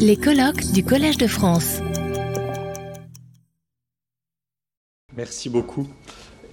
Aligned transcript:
Les 0.00 0.16
colloques 0.16 0.72
du 0.72 0.84
Collège 0.84 1.18
de 1.18 1.28
France. 1.28 1.78
Merci 5.16 5.48
beaucoup. 5.48 5.86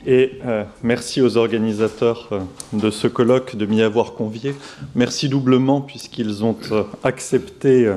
Et 0.05 0.39
euh, 0.45 0.63
merci 0.83 1.21
aux 1.21 1.37
organisateurs 1.37 2.29
euh, 2.31 2.39
de 2.71 2.91
ce 2.91 3.07
colloque 3.07 3.55
de 3.55 3.65
m'y 3.65 3.81
avoir 3.81 4.13
convié. 4.13 4.53
Merci 4.93 5.27
doublement 5.27 5.81
puisqu'ils 5.81 6.43
ont 6.43 6.55
euh, 6.71 6.83
accepté, 7.03 7.91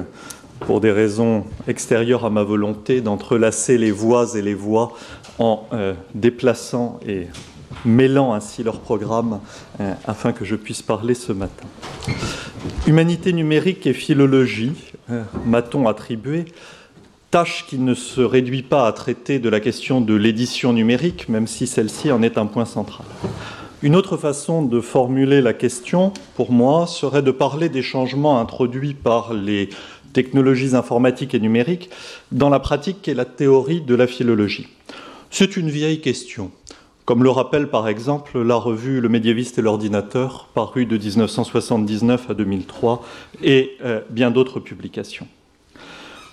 pour 0.61 0.80
des 0.80 0.93
raisons 0.93 1.44
extérieures 1.68 2.24
à 2.24 2.30
ma 2.30 2.42
volonté, 2.42 3.02
d'entrelacer 3.02 3.76
les 3.76 3.90
voix 3.90 4.34
et 4.34 4.40
les 4.40 4.54
voix 4.54 4.94
en 5.38 5.68
déplaçant 6.14 6.98
et 7.06 7.26
mêlant 7.84 8.32
ainsi 8.32 8.62
leur 8.62 8.80
programme 8.80 9.40
afin 10.06 10.32
que 10.32 10.46
je 10.46 10.56
puisse 10.56 10.80
parler 10.80 11.12
ce 11.12 11.32
matin. 11.32 11.66
Humanité 12.87 13.33
numérique 13.33 13.87
et 13.87 13.93
philologie, 13.93 14.73
m'a-t-on 15.45 15.89
attribué 15.89 16.46
tâche 17.30 17.66
qui 17.69 17.79
ne 17.79 17.95
se 17.95 18.20
réduit 18.20 18.62
pas 18.62 18.87
à 18.87 18.93
traiter 18.93 19.38
de 19.38 19.48
la 19.48 19.61
question 19.61 20.01
de 20.01 20.15
l'édition 20.15 20.73
numérique, 20.73 21.29
même 21.29 21.47
si 21.47 21.66
celle-ci 21.66 22.10
en 22.12 22.23
est 22.23 22.38
un 22.38 22.47
point 22.47 22.65
central. 22.65 23.07
Une 23.83 23.97
autre 23.97 24.16
façon 24.16 24.62
de 24.62 24.80
formuler 24.80 25.43
la 25.43 25.52
question, 25.52 26.12
pour 26.34 26.51
moi, 26.51 26.87
serait 26.87 27.23
de 27.23 27.30
parler 27.30 27.69
des 27.69 27.83
changements 27.83 28.41
introduits 28.41 28.95
par 28.95 29.35
les 29.35 29.69
technologies 30.12 30.74
informatiques 30.74 31.35
et 31.35 31.41
numériques 31.41 31.91
dans 32.33 32.48
la 32.48 32.59
pratique 32.59 33.07
et 33.07 33.15
la 33.15 33.27
théorie 33.27 33.83
de 33.83 33.95
la 33.95 34.07
philologie. 34.07 34.69
C'est 35.30 35.57
une 35.57 35.69
vieille 35.69 36.01
question, 36.01 36.51
comme 37.06 37.23
le 37.23 37.30
rappelle 37.30 37.69
par 37.69 37.88
exemple 37.88 38.42
la 38.42 38.56
revue 38.56 39.01
Le 39.01 39.09
médiéviste 39.09 39.59
et 39.59 39.62
l'ordinateur, 39.62 40.48
parue 40.52 40.87
de 40.87 40.98
1979 40.98 42.30
à 42.30 42.34
2003, 42.34 43.02
et 43.42 43.77
euh, 43.84 44.01
bien 44.10 44.32
d'autres 44.32 44.59
publications. 44.60 45.29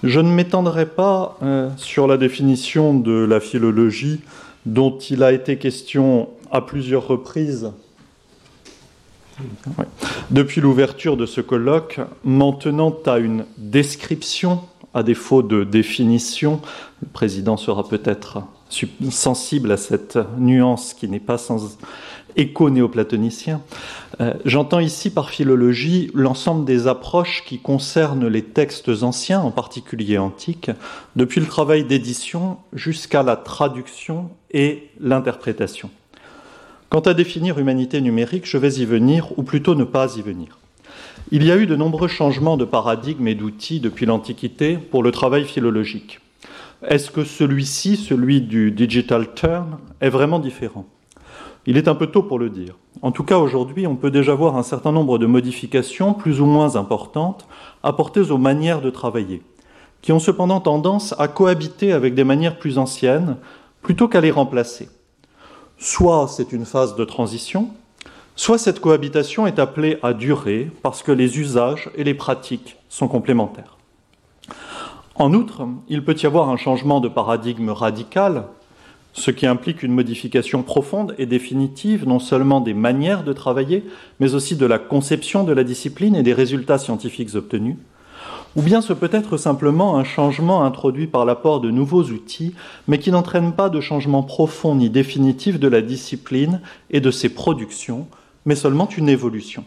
Je 0.01 0.19
ne 0.19 0.29
m'étendrai 0.29 0.87
pas 0.87 1.37
euh, 1.43 1.69
sur 1.77 2.07
la 2.07 2.17
définition 2.17 2.93
de 2.93 3.13
la 3.13 3.39
philologie 3.39 4.19
dont 4.65 4.97
il 4.97 5.23
a 5.23 5.31
été 5.31 5.57
question 5.57 6.29
à 6.51 6.61
plusieurs 6.61 7.07
reprises 7.07 7.71
depuis 10.31 10.61
l'ouverture 10.61 11.17
de 11.17 11.25
ce 11.25 11.41
colloque, 11.41 11.99
m'en 12.23 12.51
tenant 12.51 12.95
à 13.05 13.19
une 13.19 13.45
description, 13.57 14.61
à 14.93 15.03
défaut 15.03 15.43
de 15.43 15.63
définition. 15.63 16.61
Le 17.01 17.07
président 17.07 17.57
sera 17.57 17.87
peut-être 17.87 18.43
sensible 19.11 19.71
à 19.71 19.77
cette 19.77 20.17
nuance 20.37 20.93
qui 20.93 21.07
n'est 21.07 21.19
pas 21.19 21.37
sans 21.37 21.77
écho 22.35 22.69
néoplatonicien. 22.69 23.61
Euh, 24.21 24.33
j'entends 24.45 24.79
ici 24.79 25.09
par 25.09 25.29
philologie 25.29 26.11
l'ensemble 26.13 26.65
des 26.65 26.87
approches 26.87 27.43
qui 27.45 27.59
concernent 27.59 28.27
les 28.27 28.43
textes 28.43 28.89
anciens, 29.03 29.41
en 29.41 29.51
particulier 29.51 30.17
antiques, 30.17 30.71
depuis 31.15 31.41
le 31.41 31.47
travail 31.47 31.83
d'édition 31.83 32.57
jusqu'à 32.73 33.23
la 33.23 33.35
traduction 33.35 34.29
et 34.51 34.89
l'interprétation. 34.99 35.89
Quant 36.89 37.01
à 37.01 37.13
définir 37.13 37.57
humanité 37.57 38.01
numérique, 38.01 38.47
je 38.47 38.57
vais 38.57 38.73
y 38.73 38.85
venir, 38.85 39.37
ou 39.37 39.43
plutôt 39.43 39.73
ne 39.73 39.83
pas 39.83 40.15
y 40.15 40.21
venir. 40.21 40.59
Il 41.31 41.43
y 41.43 41.51
a 41.51 41.57
eu 41.57 41.65
de 41.65 41.75
nombreux 41.75 42.07
changements 42.07 42.57
de 42.57 42.65
paradigme 42.65 43.27
et 43.27 43.35
d'outils 43.35 43.79
depuis 43.79 44.05
l'Antiquité 44.05 44.77
pour 44.77 45.01
le 45.01 45.11
travail 45.11 45.45
philologique. 45.45 46.19
Est-ce 46.87 47.11
que 47.11 47.23
celui-ci, 47.23 47.95
celui 47.95 48.41
du 48.41 48.71
digital 48.71 49.33
turn, 49.33 49.77
est 50.01 50.09
vraiment 50.09 50.39
différent? 50.39 50.85
Il 51.65 51.77
est 51.77 51.87
un 51.87 51.95
peu 51.95 52.07
tôt 52.07 52.23
pour 52.23 52.39
le 52.39 52.49
dire. 52.49 52.77
En 53.01 53.11
tout 53.11 53.23
cas, 53.23 53.37
aujourd'hui, 53.37 53.87
on 53.87 53.95
peut 53.95 54.11
déjà 54.11 54.35
voir 54.35 54.57
un 54.57 54.63
certain 54.63 54.91
nombre 54.91 55.17
de 55.17 55.25
modifications, 55.25 56.13
plus 56.13 56.41
ou 56.41 56.45
moins 56.45 56.75
importantes, 56.75 57.47
apportées 57.83 58.31
aux 58.31 58.37
manières 58.37 58.81
de 58.81 58.89
travailler, 58.89 59.41
qui 60.01 60.11
ont 60.11 60.19
cependant 60.19 60.59
tendance 60.59 61.15
à 61.17 61.29
cohabiter 61.29 61.93
avec 61.93 62.15
des 62.15 62.25
manières 62.25 62.59
plus 62.59 62.77
anciennes, 62.77 63.37
plutôt 63.81 64.09
qu'à 64.09 64.19
les 64.19 64.31
remplacer. 64.31 64.89
Soit 65.77 66.27
c'est 66.27 66.51
une 66.51 66.65
phase 66.65 66.95
de 66.97 67.05
transition, 67.05 67.69
soit 68.35 68.57
cette 68.57 68.81
cohabitation 68.81 69.47
est 69.47 69.59
appelée 69.59 69.99
à 70.03 70.13
durer 70.13 70.69
parce 70.81 71.01
que 71.01 71.13
les 71.13 71.39
usages 71.39 71.89
et 71.95 72.03
les 72.03 72.13
pratiques 72.13 72.75
sont 72.89 73.07
complémentaires. 73.07 73.77
En 75.15 75.33
outre, 75.33 75.67
il 75.89 76.03
peut 76.03 76.15
y 76.21 76.25
avoir 76.25 76.49
un 76.49 76.57
changement 76.57 76.99
de 76.99 77.07
paradigme 77.07 77.69
radical 77.69 78.45
ce 79.13 79.31
qui 79.31 79.45
implique 79.45 79.83
une 79.83 79.93
modification 79.93 80.63
profonde 80.63 81.13
et 81.17 81.27
définitive 81.27 82.07
non 82.07 82.19
seulement 82.19 82.61
des 82.61 82.73
manières 82.73 83.23
de 83.23 83.31
travailler, 83.31 83.83
mais 84.19 84.33
aussi 84.33 84.55
de 84.55 84.65
la 84.65 84.79
conception 84.79 85.43
de 85.43 85.53
la 85.53 85.63
discipline 85.63 86.15
et 86.15 86.23
des 86.23 86.33
résultats 86.33 86.79
scientifiques 86.79 87.35
obtenus, 87.35 87.77
ou 88.55 88.61
bien 88.61 88.81
ce 88.81 88.93
peut 88.93 89.09
être 89.11 89.37
simplement 89.37 89.97
un 89.97 90.03
changement 90.03 90.63
introduit 90.63 91.07
par 91.07 91.25
l'apport 91.25 91.61
de 91.61 91.71
nouveaux 91.71 92.03
outils, 92.03 92.55
mais 92.87 92.99
qui 92.99 93.11
n'entraîne 93.11 93.53
pas 93.53 93.69
de 93.69 93.81
changement 93.81 94.23
profond 94.23 94.75
ni 94.75 94.89
définitif 94.89 95.59
de 95.59 95.67
la 95.67 95.81
discipline 95.81 96.61
et 96.89 97.01
de 97.01 97.11
ses 97.11 97.29
productions, 97.29 98.07
mais 98.45 98.55
seulement 98.55 98.89
une 98.89 99.09
évolution. 99.09 99.63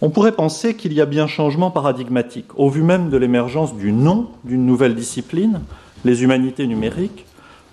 On 0.00 0.10
pourrait 0.10 0.32
penser 0.32 0.76
qu'il 0.76 0.92
y 0.92 1.00
a 1.00 1.06
bien 1.06 1.26
changement 1.26 1.72
paradigmatique, 1.72 2.56
au 2.56 2.70
vu 2.70 2.82
même 2.82 3.10
de 3.10 3.16
l'émergence 3.16 3.74
du 3.74 3.92
nom 3.92 4.28
d'une 4.44 4.64
nouvelle 4.64 4.94
discipline, 4.94 5.60
les 6.04 6.22
humanités 6.22 6.68
numériques, 6.68 7.26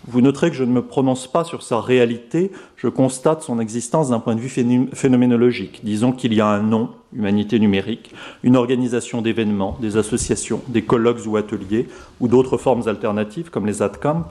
vous 0.08 0.22
noterez 0.22 0.50
que 0.52 0.56
je 0.56 0.64
ne 0.64 0.72
me 0.72 0.84
prononce 0.84 1.28
pas 1.28 1.44
sur 1.44 1.64
sa 1.64 1.82
réalité, 1.82 2.52
je 2.78 2.88
constate 2.88 3.42
son 3.42 3.60
existence 3.60 4.10
d'un 4.10 4.20
point 4.20 4.36
de 4.36 4.40
vue 4.40 4.50
phénoménologique. 4.94 5.82
Disons 5.84 6.12
qu'il 6.12 6.34
y 6.34 6.42
a 6.42 6.48
un 6.48 6.62
nom, 6.62 6.90
humanité 7.16 7.60
numérique, 7.60 8.12
une 8.44 8.56
organisation 8.56 9.22
d'événements, 9.22 9.78
des 9.82 9.98
associations, 9.98 10.62
des 10.68 10.84
colloques 10.84 11.26
ou 11.26 11.38
ateliers, 11.38 11.88
ou 12.20 12.28
d'autres 12.28 12.58
formes 12.58 12.88
alternatives 12.88 13.50
comme 13.50 13.66
les 13.66 13.82
AdCamp, 13.82 14.26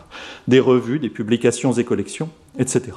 des 0.46 0.60
revues, 0.60 1.00
des 1.00 1.10
publications 1.10 1.72
et 1.72 1.84
collections, 1.84 2.28
etc. 2.58 2.92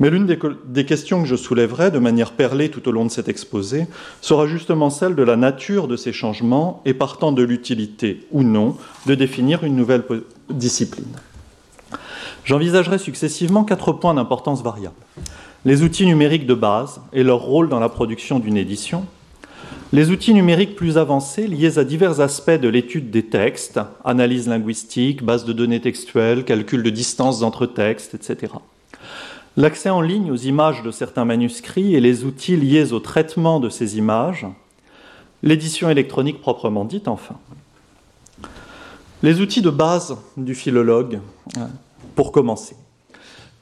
Mais 0.00 0.08
l'une 0.08 0.26
des, 0.26 0.86
questions 0.86 1.22
que 1.22 1.28
je 1.28 1.36
soulèverai 1.36 1.90
de 1.90 1.98
manière 1.98 2.32
perlée 2.32 2.70
tout 2.70 2.88
au 2.88 2.90
long 2.90 3.04
de 3.04 3.10
cet 3.10 3.28
exposé 3.28 3.86
sera 4.22 4.46
justement 4.46 4.88
celle 4.88 5.14
de 5.14 5.22
la 5.22 5.36
nature 5.36 5.88
de 5.88 5.96
ces 5.96 6.14
changements 6.14 6.82
et 6.86 6.94
partant 6.94 7.32
de 7.32 7.42
l'utilité 7.42 8.26
ou 8.32 8.42
non 8.42 8.76
de 9.06 9.14
définir 9.14 9.62
une 9.62 9.76
nouvelle 9.76 10.02
discipline. 10.48 11.04
J'envisagerai 12.46 12.96
successivement 12.96 13.62
quatre 13.62 13.92
points 13.92 14.14
d'importance 14.14 14.62
variable. 14.62 14.94
Les 15.66 15.82
outils 15.82 16.06
numériques 16.06 16.46
de 16.46 16.54
base 16.54 17.02
et 17.12 17.22
leur 17.22 17.40
rôle 17.40 17.68
dans 17.68 17.78
la 17.80 17.90
production 17.90 18.38
d'une 18.38 18.56
édition, 18.56 19.04
les 19.92 20.10
outils 20.10 20.32
numériques 20.32 20.76
plus 20.76 20.96
avancés 20.96 21.46
liés 21.46 21.78
à 21.78 21.84
divers 21.84 22.20
aspects 22.20 22.50
de 22.52 22.68
l'étude 22.68 23.10
des 23.10 23.26
textes, 23.26 23.80
analyse 24.02 24.48
linguistique, 24.48 25.22
base 25.22 25.44
de 25.44 25.52
données 25.52 25.80
textuelles, 25.80 26.44
calcul 26.44 26.82
de 26.82 26.90
distance 26.90 27.42
entre 27.42 27.66
textes, 27.66 28.14
etc. 28.14 28.52
L'accès 29.60 29.90
en 29.90 30.00
ligne 30.00 30.30
aux 30.30 30.36
images 30.36 30.82
de 30.82 30.90
certains 30.90 31.26
manuscrits 31.26 31.94
et 31.94 32.00
les 32.00 32.24
outils 32.24 32.56
liés 32.56 32.94
au 32.94 32.98
traitement 32.98 33.60
de 33.60 33.68
ces 33.68 33.98
images, 33.98 34.46
l'édition 35.42 35.90
électronique 35.90 36.40
proprement 36.40 36.86
dite 36.86 37.08
enfin. 37.08 37.36
Les 39.22 39.42
outils 39.42 39.60
de 39.60 39.68
base 39.68 40.16
du 40.38 40.54
philologue, 40.54 41.20
pour 42.14 42.32
commencer. 42.32 42.74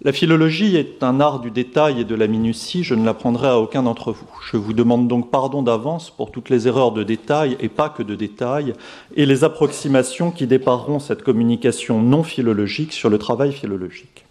La 0.02 0.12
philologie 0.12 0.76
est 0.76 1.02
un 1.02 1.18
art 1.18 1.40
du 1.40 1.50
détail 1.50 2.02
et 2.02 2.04
de 2.04 2.14
la 2.14 2.28
minutie, 2.28 2.84
je 2.84 2.94
ne 2.94 3.04
l'apprendrai 3.04 3.48
à 3.48 3.58
aucun 3.58 3.82
d'entre 3.82 4.12
vous. 4.12 4.28
Je 4.52 4.56
vous 4.56 4.74
demande 4.74 5.08
donc 5.08 5.32
pardon 5.32 5.64
d'avance 5.64 6.10
pour 6.10 6.30
toutes 6.30 6.48
les 6.48 6.68
erreurs 6.68 6.92
de 6.92 7.02
détail, 7.02 7.56
et 7.58 7.68
pas 7.68 7.88
que 7.88 8.04
de 8.04 8.14
détail, 8.14 8.72
et 9.16 9.26
les 9.26 9.42
approximations 9.42 10.30
qui 10.30 10.46
dépareront 10.46 11.00
cette 11.00 11.24
communication 11.24 12.00
non 12.00 12.22
philologique 12.22 12.92
sur 12.92 13.10
le 13.10 13.18
travail 13.18 13.50
philologique. 13.50 14.27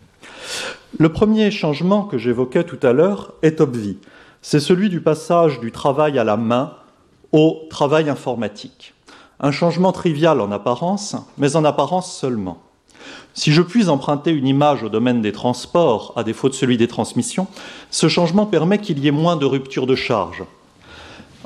Le 0.97 1.09
premier 1.09 1.51
changement 1.51 2.03
que 2.03 2.17
j'évoquais 2.17 2.63
tout 2.63 2.79
à 2.81 2.93
l'heure 2.93 3.33
est 3.41 3.61
obvi. 3.61 3.97
C'est 4.41 4.59
celui 4.59 4.89
du 4.89 5.01
passage 5.01 5.59
du 5.59 5.71
travail 5.71 6.17
à 6.17 6.23
la 6.23 6.37
main 6.37 6.73
au 7.31 7.61
travail 7.69 8.09
informatique. 8.09 8.93
Un 9.39 9.51
changement 9.51 9.91
trivial 9.91 10.41
en 10.41 10.51
apparence, 10.51 11.15
mais 11.37 11.55
en 11.55 11.65
apparence 11.65 12.15
seulement. 12.15 12.59
Si 13.33 13.51
je 13.51 13.61
puis 13.61 13.87
emprunter 13.87 14.31
une 14.31 14.47
image 14.47 14.81
au 14.83 14.89
domaine 14.89 15.21
des 15.21 15.31
transports, 15.31 16.13
à 16.15 16.23
défaut 16.23 16.49
de 16.49 16.55
celui 16.55 16.77
des 16.77 16.87
transmissions, 16.87 17.45
ce 17.91 18.07
changement 18.07 18.47
permet 18.47 18.79
qu'il 18.79 18.97
y 18.99 19.07
ait 19.07 19.11
moins 19.11 19.35
de 19.35 19.45
rupture 19.45 19.85
de 19.85 19.93
charge. 19.93 20.43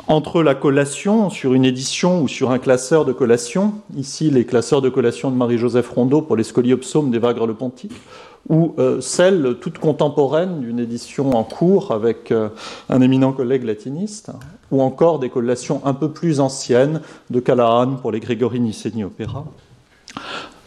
Entre 0.07 0.41
la 0.41 0.55
collation 0.55 1.29
sur 1.29 1.53
une 1.53 1.65
édition 1.65 2.21
ou 2.21 2.27
sur 2.27 2.51
un 2.51 2.59
classeur 2.59 3.03
de 3.03 3.11
collation, 3.11 3.73
ici 3.97 4.29
les 4.29 4.45
classeurs 4.45 4.81
de 4.81 4.89
collation 4.89 5.31
de 5.31 5.35
Marie-Joseph 5.35 5.89
Rondeau 5.89 6.21
pour 6.21 6.37
les 6.37 6.43
scoliopsomes 6.43 7.11
d'Evagre 7.11 7.45
le 7.45 7.53
Pontique, 7.53 7.91
ou 8.49 8.73
euh, 8.79 9.01
celle 9.01 9.57
toute 9.61 9.77
contemporaine 9.77 10.61
d'une 10.61 10.79
édition 10.79 11.31
en 11.31 11.43
cours 11.43 11.91
avec 11.91 12.31
euh, 12.31 12.49
un 12.89 13.01
éminent 13.01 13.31
collègue 13.31 13.63
latiniste, 13.63 14.31
ou 14.71 14.81
encore 14.81 15.19
des 15.19 15.29
collations 15.29 15.81
un 15.85 15.93
peu 15.93 16.09
plus 16.11 16.39
anciennes 16.39 17.01
de 17.29 17.39
Callahan 17.39 17.95
pour 17.95 18.11
les 18.11 18.19
Grégory 18.19 18.59
Nysseni 18.59 19.03
Opéra. 19.03 19.45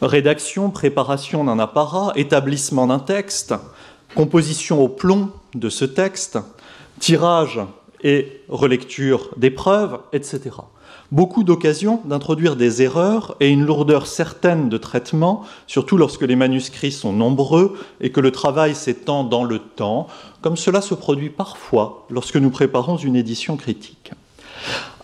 Rédaction, 0.02 0.70
préparation 0.70 1.44
d'un 1.44 1.58
apparat, 1.58 2.12
établissement 2.16 2.86
d'un 2.86 2.98
texte, 2.98 3.54
composition 4.14 4.82
au 4.82 4.88
plomb 4.88 5.30
de 5.54 5.68
ce 5.68 5.84
texte, 5.84 6.38
tirage 7.00 7.60
et 8.04 8.40
relecture 8.48 9.30
des 9.36 9.50
preuves, 9.50 9.98
etc. 10.12 10.50
Beaucoup 11.10 11.42
d'occasions 11.44 12.00
d'introduire 12.04 12.56
des 12.56 12.82
erreurs 12.82 13.36
et 13.40 13.48
une 13.48 13.64
lourdeur 13.64 14.06
certaine 14.06 14.68
de 14.68 14.78
traitement, 14.78 15.44
surtout 15.66 15.96
lorsque 15.96 16.22
les 16.22 16.36
manuscrits 16.36 16.92
sont 16.92 17.12
nombreux 17.12 17.76
et 18.00 18.10
que 18.10 18.20
le 18.20 18.30
travail 18.30 18.74
s'étend 18.74 19.24
dans 19.24 19.44
le 19.44 19.58
temps, 19.58 20.06
comme 20.42 20.56
cela 20.56 20.80
se 20.80 20.94
produit 20.94 21.30
parfois 21.30 22.06
lorsque 22.10 22.36
nous 22.36 22.50
préparons 22.50 22.96
une 22.96 23.16
édition 23.16 23.56
critique. 23.56 24.12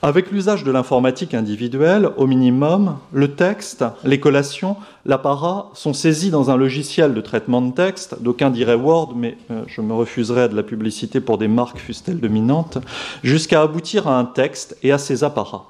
Avec 0.03 0.31
l'usage 0.31 0.65
de 0.65 0.71
l'informatique 0.71 1.35
individuelle, 1.35 2.09
au 2.17 2.27
minimum, 2.27 2.97
le 3.13 3.35
texte, 3.35 3.85
les 4.03 4.19
collations, 4.19 4.77
l'apparat 5.05 5.71
sont 5.75 5.93
saisis 5.93 6.31
dans 6.31 6.51
un 6.51 6.57
logiciel 6.57 7.13
de 7.13 7.21
traitement 7.21 7.61
de 7.61 7.73
texte, 7.73 8.23
d'aucuns 8.23 8.49
diraient 8.49 8.77
Word, 8.77 9.13
mais 9.15 9.37
euh, 9.51 9.63
je 9.67 9.83
me 9.83 9.93
refuserai 9.93 10.49
de 10.49 10.57
la 10.57 10.63
publicité 10.63 11.21
pour 11.21 11.37
des 11.37 11.49
marques 11.49 11.79
fussent-elles 11.79 12.19
dominantes, 12.19 12.79
jusqu'à 13.23 13.61
aboutir 13.61 14.09
à 14.09 14.19
un 14.19 14.25
texte 14.25 14.79
et 14.83 14.91
à 14.91 14.97
ses 14.97 15.23
apparats. 15.23 15.67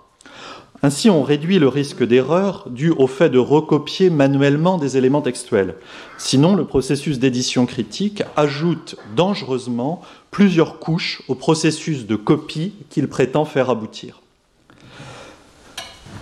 Ainsi, 0.82 1.10
on 1.10 1.22
réduit 1.22 1.58
le 1.58 1.68
risque 1.68 2.02
d'erreur 2.02 2.66
dû 2.70 2.90
au 2.90 3.06
fait 3.06 3.28
de 3.28 3.38
recopier 3.38 4.08
manuellement 4.08 4.78
des 4.78 4.96
éléments 4.96 5.20
textuels. 5.20 5.74
Sinon, 6.16 6.56
le 6.56 6.64
processus 6.64 7.18
d'édition 7.18 7.66
critique 7.66 8.22
ajoute 8.34 8.96
dangereusement 9.14 10.00
plusieurs 10.30 10.78
couches 10.78 11.22
au 11.28 11.34
processus 11.34 12.06
de 12.06 12.16
copie 12.16 12.72
qu'il 12.88 13.08
prétend 13.08 13.44
faire 13.44 13.68
aboutir. 13.68 14.22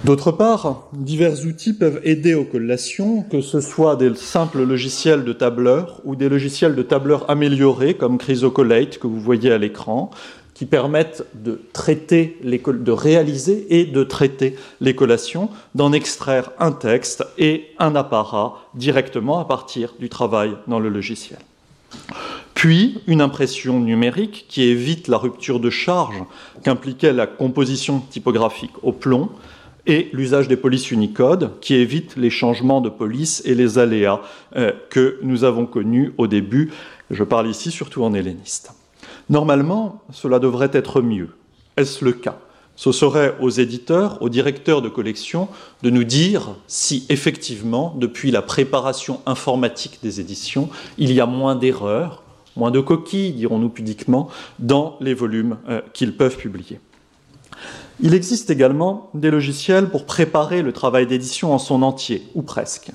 D'autre 0.05 0.31
part, 0.31 0.89
divers 0.93 1.45
outils 1.45 1.73
peuvent 1.73 2.01
aider 2.05 2.35
aux 2.35 2.45
collations, 2.45 3.23
que 3.23 3.41
ce 3.41 3.61
soit 3.61 3.97
des 3.97 4.15
simples 4.15 4.63
logiciels 4.63 5.25
de 5.25 5.33
tableur 5.33 6.01
ou 6.05 6.15
des 6.15 6.29
logiciels 6.29 6.77
de 6.77 6.83
tableur 6.83 7.29
améliorés 7.29 7.95
comme 7.95 8.17
Chrysocollate 8.17 8.99
que 8.99 9.09
vous 9.09 9.21
voyez 9.21 9.51
à 9.51 9.59
l'écran, 9.59 10.11
qui 10.59 10.67
permettent 10.67 11.25
de 11.35 11.61
traiter 11.73 12.37
de 12.43 12.91
réaliser 12.91 13.79
et 13.79 13.85
de 13.85 14.03
traiter 14.03 14.57
les 14.81 14.93
collations, 14.93 15.51
d'en 15.77 15.93
extraire 15.93 16.51
un 16.59 16.73
texte 16.73 17.25
et 17.39 17.69
un 17.79 17.95
apparat 17.95 18.69
directement 18.75 19.39
à 19.39 19.45
partir 19.45 19.95
du 20.01 20.09
travail 20.09 20.57
dans 20.67 20.81
le 20.81 20.89
logiciel. 20.89 21.39
Puis 22.55 23.01
une 23.07 23.21
impression 23.21 23.79
numérique 23.79 24.47
qui 24.49 24.65
évite 24.65 25.07
la 25.07 25.17
rupture 25.17 25.61
de 25.61 25.71
charge 25.71 26.25
qu'impliquait 26.65 27.13
la 27.13 27.29
composition 27.29 28.01
typographique 28.01 28.73
au 28.83 28.91
plomb 28.91 29.31
et 29.87 30.11
l'usage 30.13 30.49
des 30.49 30.57
polices 30.57 30.91
Unicode 30.91 31.53
qui 31.61 31.77
évite 31.77 32.17
les 32.17 32.31
changements 32.31 32.81
de 32.81 32.89
police 32.89 33.43
et 33.45 33.55
les 33.55 33.79
aléas 33.79 34.23
euh, 34.57 34.73
que 34.91 35.21
nous 35.23 35.45
avons 35.45 35.67
connus 35.67 36.13
au 36.19 36.27
début. 36.27 36.73
Je 37.13 37.23
parle 37.23 37.49
ici 37.49 37.71
surtout 37.71 38.03
en 38.03 38.13
helléniste. 38.13 38.73
Normalement, 39.31 40.03
cela 40.11 40.39
devrait 40.39 40.71
être 40.73 41.03
mieux. 41.03 41.31
Est-ce 41.77 42.05
le 42.05 42.13
cas? 42.13 42.39
Ce 42.77 42.93
serait 42.93 43.35
aux 43.41 43.51
éditeurs, 43.51 44.23
aux 44.23 44.29
directeurs 44.29 44.83
de 44.83 44.89
collection 44.89 45.49
de 45.83 45.91
nous 45.91 46.05
dire 46.05 46.55
si 46.69 47.05
effectivement, 47.09 47.95
depuis 47.99 48.31
la 48.31 48.41
préparation 48.41 49.21
informatique 49.27 49.99
des 50.03 50.21
éditions, 50.21 50.69
il 50.97 51.13
y 51.13 51.21
a 51.21 51.27
moins 51.27 51.57
d'erreurs, 51.57 52.23
moins 52.57 52.71
de 52.71 52.81
coquilles, 52.81 53.33
dirons-nous 53.33 53.69
pudiquement, 53.69 54.29
dans 54.61 54.97
les 55.01 55.15
volumes 55.15 55.59
euh, 55.69 55.81
qu'ils 55.93 56.17
peuvent 56.17 56.37
publier. 56.37 56.81
Il 58.01 58.15
existe 58.15 58.49
également 58.49 59.11
des 59.13 59.31
logiciels 59.33 59.89
pour 59.89 60.07
préparer 60.07 60.63
le 60.63 60.73
travail 60.73 61.07
d'édition 61.07 61.53
en 61.53 61.59
son 61.59 61.83
entier, 61.83 62.29
ou 62.37 62.43
presque. 62.43 62.93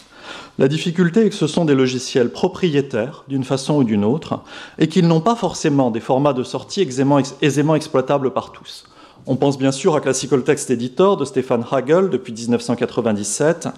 La 0.60 0.68
difficulté 0.68 1.26
est 1.26 1.30
que 1.30 1.36
ce 1.36 1.48
sont 1.48 1.66
des 1.66 1.76
logiciels 1.76 2.32
propriétaires, 2.32 3.24
d'une 3.28 3.44
façon 3.44 3.78
ou 3.78 3.84
d'une 3.84 4.06
autre, 4.06 4.42
et 4.78 4.88
qu'ils 4.88 5.08
n'ont 5.08 5.22
pas 5.22 5.36
forcément 5.36 5.92
des 5.92 6.00
formats 6.00 6.34
de 6.34 6.44
sortie 6.44 6.82
aisément, 6.82 7.76
exploitables 7.76 8.32
par 8.32 8.52
tous. 8.52 8.86
On 9.26 9.38
pense 9.38 9.58
bien 9.58 9.72
sûr 9.72 9.96
à 9.96 10.02
Classical 10.02 10.44
Text 10.44 10.70
Editor 10.70 11.16
de 11.16 11.24
Stefan 11.24 11.64
Hagel 11.72 12.10
depuis 12.10 12.34
1997, 12.34 13.70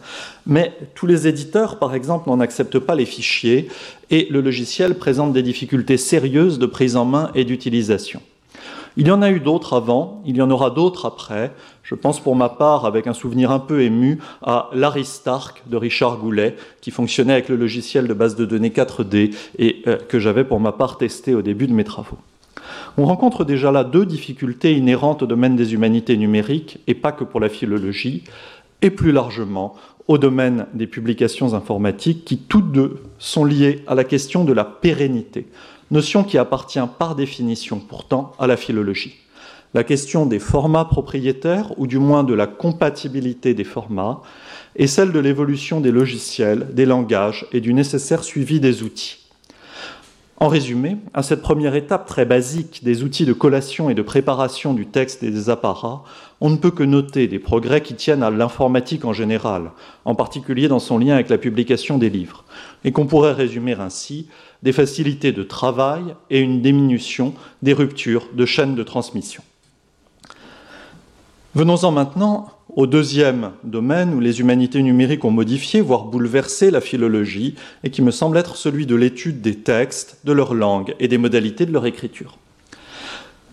mais 0.47 0.73
tous 0.95 1.05
les 1.05 1.27
éditeurs, 1.27 1.77
par 1.77 1.93
exemple, 1.93 2.29
n'en 2.29 2.39
acceptent 2.39 2.79
pas 2.79 2.95
les 2.95 3.05
fichiers 3.05 3.69
et 4.09 4.27
le 4.31 4.41
logiciel 4.41 4.95
présente 4.95 5.33
des 5.33 5.43
difficultés 5.43 5.97
sérieuses 5.97 6.57
de 6.57 6.65
prise 6.65 6.95
en 6.95 7.05
main 7.05 7.29
et 7.35 7.45
d'utilisation. 7.45 8.21
Il 8.97 9.07
y 9.07 9.11
en 9.11 9.21
a 9.21 9.29
eu 9.29 9.41
d'autres 9.41 9.73
avant, 9.73 10.21
il 10.25 10.37
y 10.37 10.41
en 10.41 10.49
aura 10.49 10.69
d'autres 10.69 11.05
après. 11.05 11.51
Je 11.83 11.95
pense 11.95 12.21
pour 12.21 12.33
ma 12.35 12.47
part, 12.47 12.85
avec 12.85 13.07
un 13.07 13.13
souvenir 13.13 13.51
un 13.51 13.59
peu 13.59 13.81
ému, 13.81 14.19
à 14.41 14.69
Larry 14.73 15.03
Stark 15.03 15.63
de 15.67 15.75
Richard 15.75 16.17
Goulet, 16.17 16.55
qui 16.79 16.91
fonctionnait 16.91 17.33
avec 17.33 17.49
le 17.49 17.57
logiciel 17.57 18.07
de 18.07 18.13
base 18.13 18.37
de 18.37 18.45
données 18.45 18.69
4D 18.69 19.35
et 19.59 19.81
euh, 19.87 19.97
que 19.97 20.17
j'avais 20.17 20.45
pour 20.45 20.61
ma 20.61 20.71
part 20.71 20.97
testé 20.97 21.35
au 21.35 21.41
début 21.41 21.67
de 21.67 21.73
mes 21.73 21.83
travaux. 21.83 22.17
On 22.97 23.05
rencontre 23.05 23.43
déjà 23.43 23.69
là 23.69 23.83
deux 23.83 24.05
difficultés 24.05 24.71
inhérentes 24.71 25.23
au 25.23 25.27
domaine 25.27 25.57
des 25.57 25.73
humanités 25.73 26.15
numériques, 26.15 26.79
et 26.87 26.93
pas 26.93 27.11
que 27.11 27.25
pour 27.25 27.41
la 27.41 27.49
philologie, 27.49 28.23
et 28.81 28.91
plus 28.91 29.11
largement 29.11 29.75
au 30.07 30.17
domaine 30.17 30.67
des 30.73 30.87
publications 30.87 31.53
informatiques, 31.53 32.23
qui 32.23 32.37
toutes 32.37 32.71
deux 32.71 33.01
sont 33.19 33.43
liées 33.43 33.83
à 33.87 33.95
la 33.95 34.05
question 34.05 34.45
de 34.45 34.53
la 34.53 34.63
pérennité 34.63 35.47
notion 35.95 36.25
qui 36.25 36.37
appartient 36.37 36.79
par 36.99 37.15
définition 37.15 37.79
pourtant 37.79 38.33
à 38.37 38.47
la 38.47 38.57
philologie. 38.57 39.15
La 39.73 39.85
question 39.85 40.25
des 40.25 40.39
formats 40.39 40.85
propriétaires, 40.85 41.71
ou 41.77 41.87
du 41.87 41.99
moins 41.99 42.23
de 42.23 42.33
la 42.33 42.47
compatibilité 42.47 43.53
des 43.53 43.63
formats, 43.63 44.21
est 44.75 44.87
celle 44.87 45.13
de 45.13 45.19
l'évolution 45.19 45.79
des 45.79 45.91
logiciels, 45.91 46.73
des 46.73 46.85
langages 46.85 47.45
et 47.53 47.61
du 47.61 47.73
nécessaire 47.73 48.23
suivi 48.25 48.59
des 48.59 48.83
outils. 48.83 49.25
En 50.37 50.49
résumé, 50.49 50.97
à 51.13 51.23
cette 51.23 51.41
première 51.41 51.75
étape 51.75 52.05
très 52.05 52.25
basique 52.25 52.81
des 52.83 53.03
outils 53.03 53.25
de 53.25 53.31
collation 53.31 53.89
et 53.89 53.93
de 53.93 54.01
préparation 54.01 54.73
du 54.73 54.85
texte 54.85 55.23
et 55.23 55.31
des 55.31 55.49
apparats, 55.49 56.03
on 56.41 56.49
ne 56.49 56.57
peut 56.57 56.71
que 56.71 56.83
noter 56.83 57.29
des 57.29 57.39
progrès 57.39 57.79
qui 57.79 57.95
tiennent 57.95 58.21
à 58.21 58.29
l'informatique 58.29 59.05
en 59.05 59.13
général, 59.13 59.71
en 60.03 60.13
particulier 60.13 60.67
dans 60.67 60.79
son 60.79 60.97
lien 60.97 61.13
avec 61.13 61.29
la 61.29 61.37
publication 61.37 61.97
des 61.97 62.09
livres, 62.09 62.43
et 62.83 62.91
qu'on 62.91 63.07
pourrait 63.07 63.31
résumer 63.31 63.75
ainsi 63.79 64.27
des 64.65 64.73
facilités 64.73 65.31
de 65.31 65.43
travail 65.43 66.15
et 66.29 66.39
une 66.39 66.61
diminution 66.61 67.33
des 67.61 67.73
ruptures 67.73 68.27
de 68.33 68.45
chaînes 68.45 68.75
de 68.75 68.83
transmission. 68.83 69.43
Venons-en 71.53 71.91
maintenant 71.91 72.49
au 72.75 72.87
deuxième 72.87 73.51
domaine 73.63 74.13
où 74.13 74.19
les 74.19 74.41
humanités 74.41 74.81
numériques 74.81 75.23
ont 75.23 75.31
modifié, 75.31 75.79
voire 75.79 76.05
bouleversé 76.05 76.71
la 76.71 76.81
philologie, 76.81 77.55
et 77.83 77.91
qui 77.91 78.01
me 78.01 78.11
semble 78.11 78.37
être 78.37 78.57
celui 78.57 78.85
de 78.85 78.95
l'étude 78.95 79.39
des 79.39 79.55
textes, 79.55 80.17
de 80.25 80.33
leur 80.33 80.53
langue 80.53 80.95
et 80.99 81.07
des 81.07 81.19
modalités 81.19 81.65
de 81.65 81.71
leur 81.71 81.85
écriture. 81.85 82.37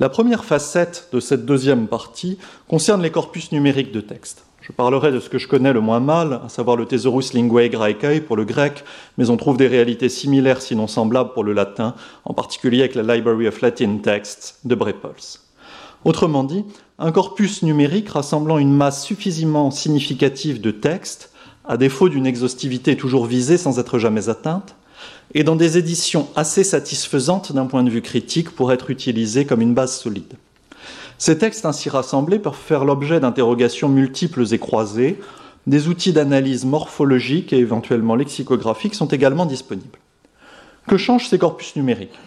La 0.01 0.09
première 0.09 0.45
facette 0.45 1.11
de 1.13 1.21
cette 1.21 1.45
deuxième 1.45 1.87
partie 1.87 2.39
concerne 2.67 3.03
les 3.03 3.11
corpus 3.11 3.53
numériques 3.53 3.93
de 3.93 4.01
textes. 4.01 4.45
Je 4.63 4.71
parlerai 4.71 5.11
de 5.11 5.19
ce 5.19 5.29
que 5.29 5.39
je 5.39 5.49
connais 5.49 5.73
le 5.73 5.81
moins 5.81 5.99
mal, 5.99 6.41
à 6.45 6.49
savoir 6.49 6.77
le 6.77 6.87
Thesaurus 6.87 7.35
Linguae 7.35 7.69
Graecae 7.69 8.21
pour 8.21 8.37
le 8.37 8.45
grec, 8.45 8.85
mais 9.19 9.29
on 9.29 9.37
trouve 9.37 9.57
des 9.57 9.67
réalités 9.67 10.09
similaires, 10.09 10.63
sinon 10.63 10.87
semblables, 10.87 11.33
pour 11.33 11.43
le 11.43 11.53
latin, 11.53 11.97
en 12.25 12.33
particulier 12.33 12.79
avec 12.79 12.95
la 12.95 13.03
Library 13.03 13.49
of 13.49 13.61
Latin 13.61 13.99
Texts 14.01 14.61
de 14.65 14.77
Brepols. 14.77 15.41
Autrement 16.05 16.45
dit, 16.45 16.65
un 17.01 17.11
corpus 17.11 17.65
numérique 17.65 18.11
rassemblant 18.11 18.59
une 18.59 18.73
masse 18.73 19.05
suffisamment 19.05 19.73
significative 19.73 20.61
de 20.61 20.71
textes, 20.71 21.33
à 21.65 21.77
défaut 21.77 22.09
d'une 22.09 22.27
exhaustivité 22.27 22.97
toujours 22.97 23.27
visée 23.27 23.59
sans 23.59 23.81
être 23.81 23.99
jamais 23.99 24.29
atteinte, 24.29 24.77
et 25.35 25.43
dans 25.43 25.57
des 25.57 25.77
éditions 25.77 26.29
assez 26.37 26.63
satisfaisantes 26.63 27.51
d'un 27.51 27.67
point 27.67 27.83
de 27.83 27.91
vue 27.91 28.03
critique 28.03 28.51
pour 28.51 28.71
être 28.73 28.91
utilisés 28.91 29.45
comme 29.45 29.61
une 29.61 29.75
base 29.75 29.99
solide. 29.99 30.35
Ces 31.25 31.39
textes 31.39 31.67
ainsi 31.67 31.89
rassemblés 31.89 32.41
peuvent 32.41 32.53
faire 32.53 32.85
l'objet 32.85 33.21
d'interrogations 33.21 33.89
multiples 33.89 34.43
et 34.53 34.59
croisées. 34.59 35.21
Des 35.69 35.87
outils 35.87 36.13
d'analyse 36.13 36.65
morphologique 36.65 37.53
et 37.53 37.59
éventuellement 37.59 38.17
lexicographiques 38.17 38.97
sont 38.97 39.07
également 39.07 39.47
disponibles. 39.47 40.01
Que 40.89 40.97
changent 40.97 41.29
ces 41.29 41.39
corpus 41.39 41.77
numériques? 41.77 42.19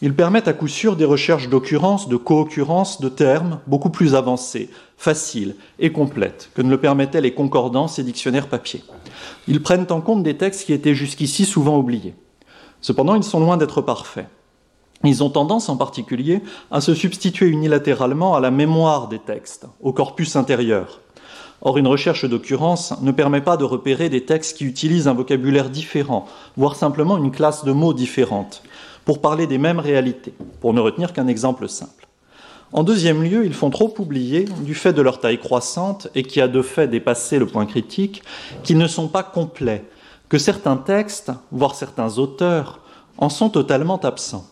Ils 0.00 0.14
permettent 0.14 0.48
à 0.48 0.54
coup 0.54 0.66
sûr 0.66 0.96
des 0.96 1.04
recherches 1.04 1.50
d'occurrences, 1.50 2.08
de 2.08 2.16
co-occurrences, 2.16 3.02
de 3.02 3.10
termes 3.10 3.60
beaucoup 3.66 3.90
plus 3.90 4.14
avancées, 4.14 4.70
faciles 4.96 5.54
et 5.78 5.92
complètes 5.92 6.48
que 6.54 6.62
ne 6.62 6.70
le 6.70 6.80
permettaient 6.80 7.20
les 7.20 7.34
concordances 7.34 7.98
et 7.98 8.02
dictionnaires 8.02 8.48
papier. 8.48 8.82
Ils 9.46 9.62
prennent 9.62 9.86
en 9.90 10.00
compte 10.00 10.22
des 10.22 10.38
textes 10.38 10.64
qui 10.64 10.72
étaient 10.72 10.94
jusqu'ici 10.94 11.44
souvent 11.44 11.76
oubliés. 11.76 12.14
Cependant, 12.80 13.14
ils 13.14 13.24
sont 13.24 13.40
loin 13.40 13.58
d'être 13.58 13.82
parfaits. 13.82 14.26
Ils 15.04 15.22
ont 15.22 15.30
tendance 15.30 15.68
en 15.68 15.76
particulier 15.76 16.42
à 16.70 16.80
se 16.80 16.94
substituer 16.94 17.46
unilatéralement 17.46 18.34
à 18.34 18.40
la 18.40 18.50
mémoire 18.50 19.08
des 19.08 19.20
textes, 19.20 19.66
au 19.80 19.92
corpus 19.92 20.34
intérieur. 20.34 21.00
Or, 21.60 21.78
une 21.78 21.86
recherche 21.86 22.24
d'occurrence 22.24 22.94
ne 23.00 23.12
permet 23.12 23.40
pas 23.40 23.56
de 23.56 23.64
repérer 23.64 24.08
des 24.08 24.24
textes 24.24 24.56
qui 24.56 24.64
utilisent 24.64 25.08
un 25.08 25.14
vocabulaire 25.14 25.70
différent, 25.70 26.26
voire 26.56 26.76
simplement 26.76 27.16
une 27.16 27.30
classe 27.30 27.64
de 27.64 27.72
mots 27.72 27.94
différente 27.94 28.62
pour 29.04 29.20
parler 29.20 29.46
des 29.46 29.58
mêmes 29.58 29.80
réalités, 29.80 30.34
pour 30.60 30.74
ne 30.74 30.80
retenir 30.80 31.12
qu'un 31.12 31.26
exemple 31.26 31.68
simple. 31.68 32.06
En 32.72 32.82
deuxième 32.82 33.22
lieu, 33.22 33.46
ils 33.46 33.54
font 33.54 33.70
trop 33.70 33.94
oublier, 33.98 34.44
du 34.60 34.74
fait 34.74 34.92
de 34.92 35.00
leur 35.00 35.20
taille 35.20 35.40
croissante 35.40 36.08
et 36.14 36.22
qui 36.22 36.40
a 36.40 36.48
de 36.48 36.60
fait 36.60 36.86
dépassé 36.86 37.38
le 37.38 37.46
point 37.46 37.64
critique, 37.64 38.22
qu'ils 38.62 38.78
ne 38.78 38.86
sont 38.86 39.08
pas 39.08 39.22
complets, 39.22 39.84
que 40.28 40.38
certains 40.38 40.76
textes, 40.76 41.32
voire 41.50 41.74
certains 41.74 42.18
auteurs, 42.18 42.80
en 43.16 43.30
sont 43.30 43.48
totalement 43.48 43.98
absents. 44.00 44.46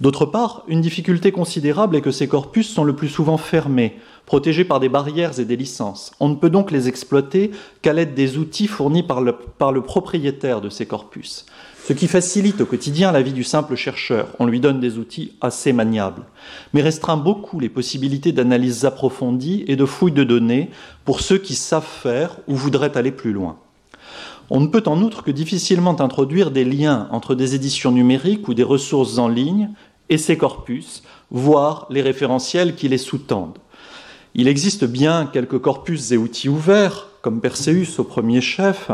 D'autre 0.00 0.26
part, 0.26 0.64
une 0.66 0.80
difficulté 0.80 1.30
considérable 1.30 1.94
est 1.94 2.00
que 2.00 2.10
ces 2.10 2.26
corpus 2.26 2.68
sont 2.68 2.82
le 2.82 2.96
plus 2.96 3.08
souvent 3.08 3.36
fermés, 3.36 3.96
protégés 4.26 4.64
par 4.64 4.80
des 4.80 4.88
barrières 4.88 5.38
et 5.38 5.44
des 5.44 5.56
licences. 5.56 6.10
On 6.18 6.28
ne 6.28 6.34
peut 6.34 6.50
donc 6.50 6.72
les 6.72 6.88
exploiter 6.88 7.52
qu'à 7.80 7.92
l'aide 7.92 8.14
des 8.14 8.36
outils 8.36 8.66
fournis 8.66 9.04
par 9.04 9.20
le, 9.20 9.82
propriétaire 9.82 10.60
de 10.60 10.68
ces 10.68 10.86
corpus, 10.86 11.46
ce 11.86 11.92
qui 11.92 12.08
facilite 12.08 12.60
au 12.60 12.66
quotidien 12.66 13.12
la 13.12 13.22
vie 13.22 13.32
du 13.32 13.44
simple 13.44 13.76
chercheur. 13.76 14.26
On 14.40 14.46
lui 14.46 14.58
donne 14.58 14.80
des 14.80 14.98
outils 14.98 15.34
assez 15.40 15.72
maniables, 15.72 16.24
mais 16.72 16.82
restreint 16.82 17.16
beaucoup 17.16 17.60
les 17.60 17.68
possibilités 17.68 18.32
d'analyse 18.32 18.84
approfondie 18.84 19.64
et 19.68 19.76
de 19.76 19.84
fouille 19.84 20.10
de 20.10 20.24
données 20.24 20.70
pour 21.04 21.20
ceux 21.20 21.38
qui 21.38 21.54
savent 21.54 21.86
faire 21.86 22.38
ou 22.48 22.56
voudraient 22.56 22.98
aller 22.98 23.12
plus 23.12 23.32
loin. 23.32 23.58
On 24.50 24.60
ne 24.60 24.66
peut 24.66 24.82
en 24.86 25.00
outre 25.00 25.22
que 25.22 25.30
difficilement 25.30 25.98
introduire 26.00 26.50
des 26.50 26.64
liens 26.64 27.08
entre 27.10 27.34
des 27.34 27.54
éditions 27.54 27.92
numériques 27.92 28.46
ou 28.46 28.52
des 28.52 28.62
ressources 28.62 29.16
en 29.16 29.28
ligne 29.28 29.70
et 30.08 30.18
ces 30.18 30.36
corpus, 30.36 31.02
voire 31.30 31.86
les 31.90 32.02
référentiels 32.02 32.74
qui 32.74 32.88
les 32.88 32.98
sous-tendent. 32.98 33.58
Il 34.34 34.48
existe 34.48 34.84
bien 34.84 35.26
quelques 35.32 35.60
corpus 35.60 36.10
et 36.10 36.16
outils 36.16 36.48
ouverts, 36.48 37.08
comme 37.22 37.40
Perseus 37.40 37.98
au 37.98 38.04
premier 38.04 38.40
chef, 38.40 38.90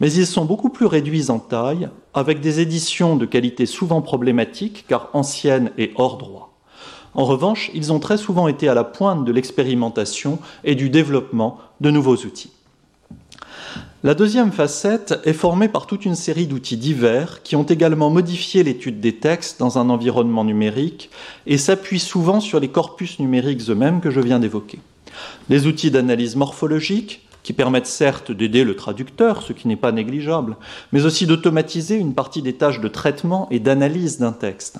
mais 0.00 0.12
ils 0.12 0.26
sont 0.26 0.44
beaucoup 0.44 0.68
plus 0.68 0.86
réduits 0.86 1.30
en 1.30 1.38
taille, 1.38 1.88
avec 2.14 2.40
des 2.40 2.60
éditions 2.60 3.16
de 3.16 3.26
qualité 3.26 3.66
souvent 3.66 4.02
problématiques, 4.02 4.84
car 4.86 5.08
anciennes 5.14 5.72
et 5.78 5.92
hors 5.96 6.18
droit. 6.18 6.52
En 7.14 7.24
revanche, 7.24 7.70
ils 7.74 7.92
ont 7.92 7.98
très 7.98 8.18
souvent 8.18 8.48
été 8.48 8.68
à 8.68 8.74
la 8.74 8.84
pointe 8.84 9.24
de 9.24 9.32
l'expérimentation 9.32 10.38
et 10.64 10.74
du 10.74 10.90
développement 10.90 11.58
de 11.80 11.90
nouveaux 11.90 12.16
outils. 12.16 12.52
La 14.04 14.14
deuxième 14.14 14.50
facette 14.50 15.20
est 15.22 15.32
formée 15.32 15.68
par 15.68 15.86
toute 15.86 16.04
une 16.04 16.16
série 16.16 16.48
d'outils 16.48 16.76
divers 16.76 17.40
qui 17.44 17.54
ont 17.54 17.62
également 17.62 18.10
modifié 18.10 18.64
l'étude 18.64 18.98
des 18.98 19.14
textes 19.14 19.60
dans 19.60 19.78
un 19.78 19.88
environnement 19.90 20.42
numérique 20.42 21.08
et 21.46 21.56
s'appuient 21.56 22.00
souvent 22.00 22.40
sur 22.40 22.58
les 22.58 22.66
corpus 22.66 23.20
numériques 23.20 23.70
eux-mêmes 23.70 24.00
que 24.00 24.10
je 24.10 24.18
viens 24.18 24.40
d'évoquer. 24.40 24.80
Des 25.48 25.68
outils 25.68 25.92
d'analyse 25.92 26.34
morphologique 26.34 27.28
qui 27.44 27.52
permettent 27.52 27.86
certes 27.86 28.32
d'aider 28.32 28.64
le 28.64 28.74
traducteur, 28.74 29.40
ce 29.40 29.52
qui 29.52 29.68
n'est 29.68 29.76
pas 29.76 29.92
négligeable, 29.92 30.56
mais 30.90 31.04
aussi 31.04 31.28
d'automatiser 31.28 31.94
une 31.94 32.14
partie 32.14 32.42
des 32.42 32.54
tâches 32.54 32.80
de 32.80 32.88
traitement 32.88 33.46
et 33.52 33.60
d'analyse 33.60 34.18
d'un 34.18 34.32
texte. 34.32 34.78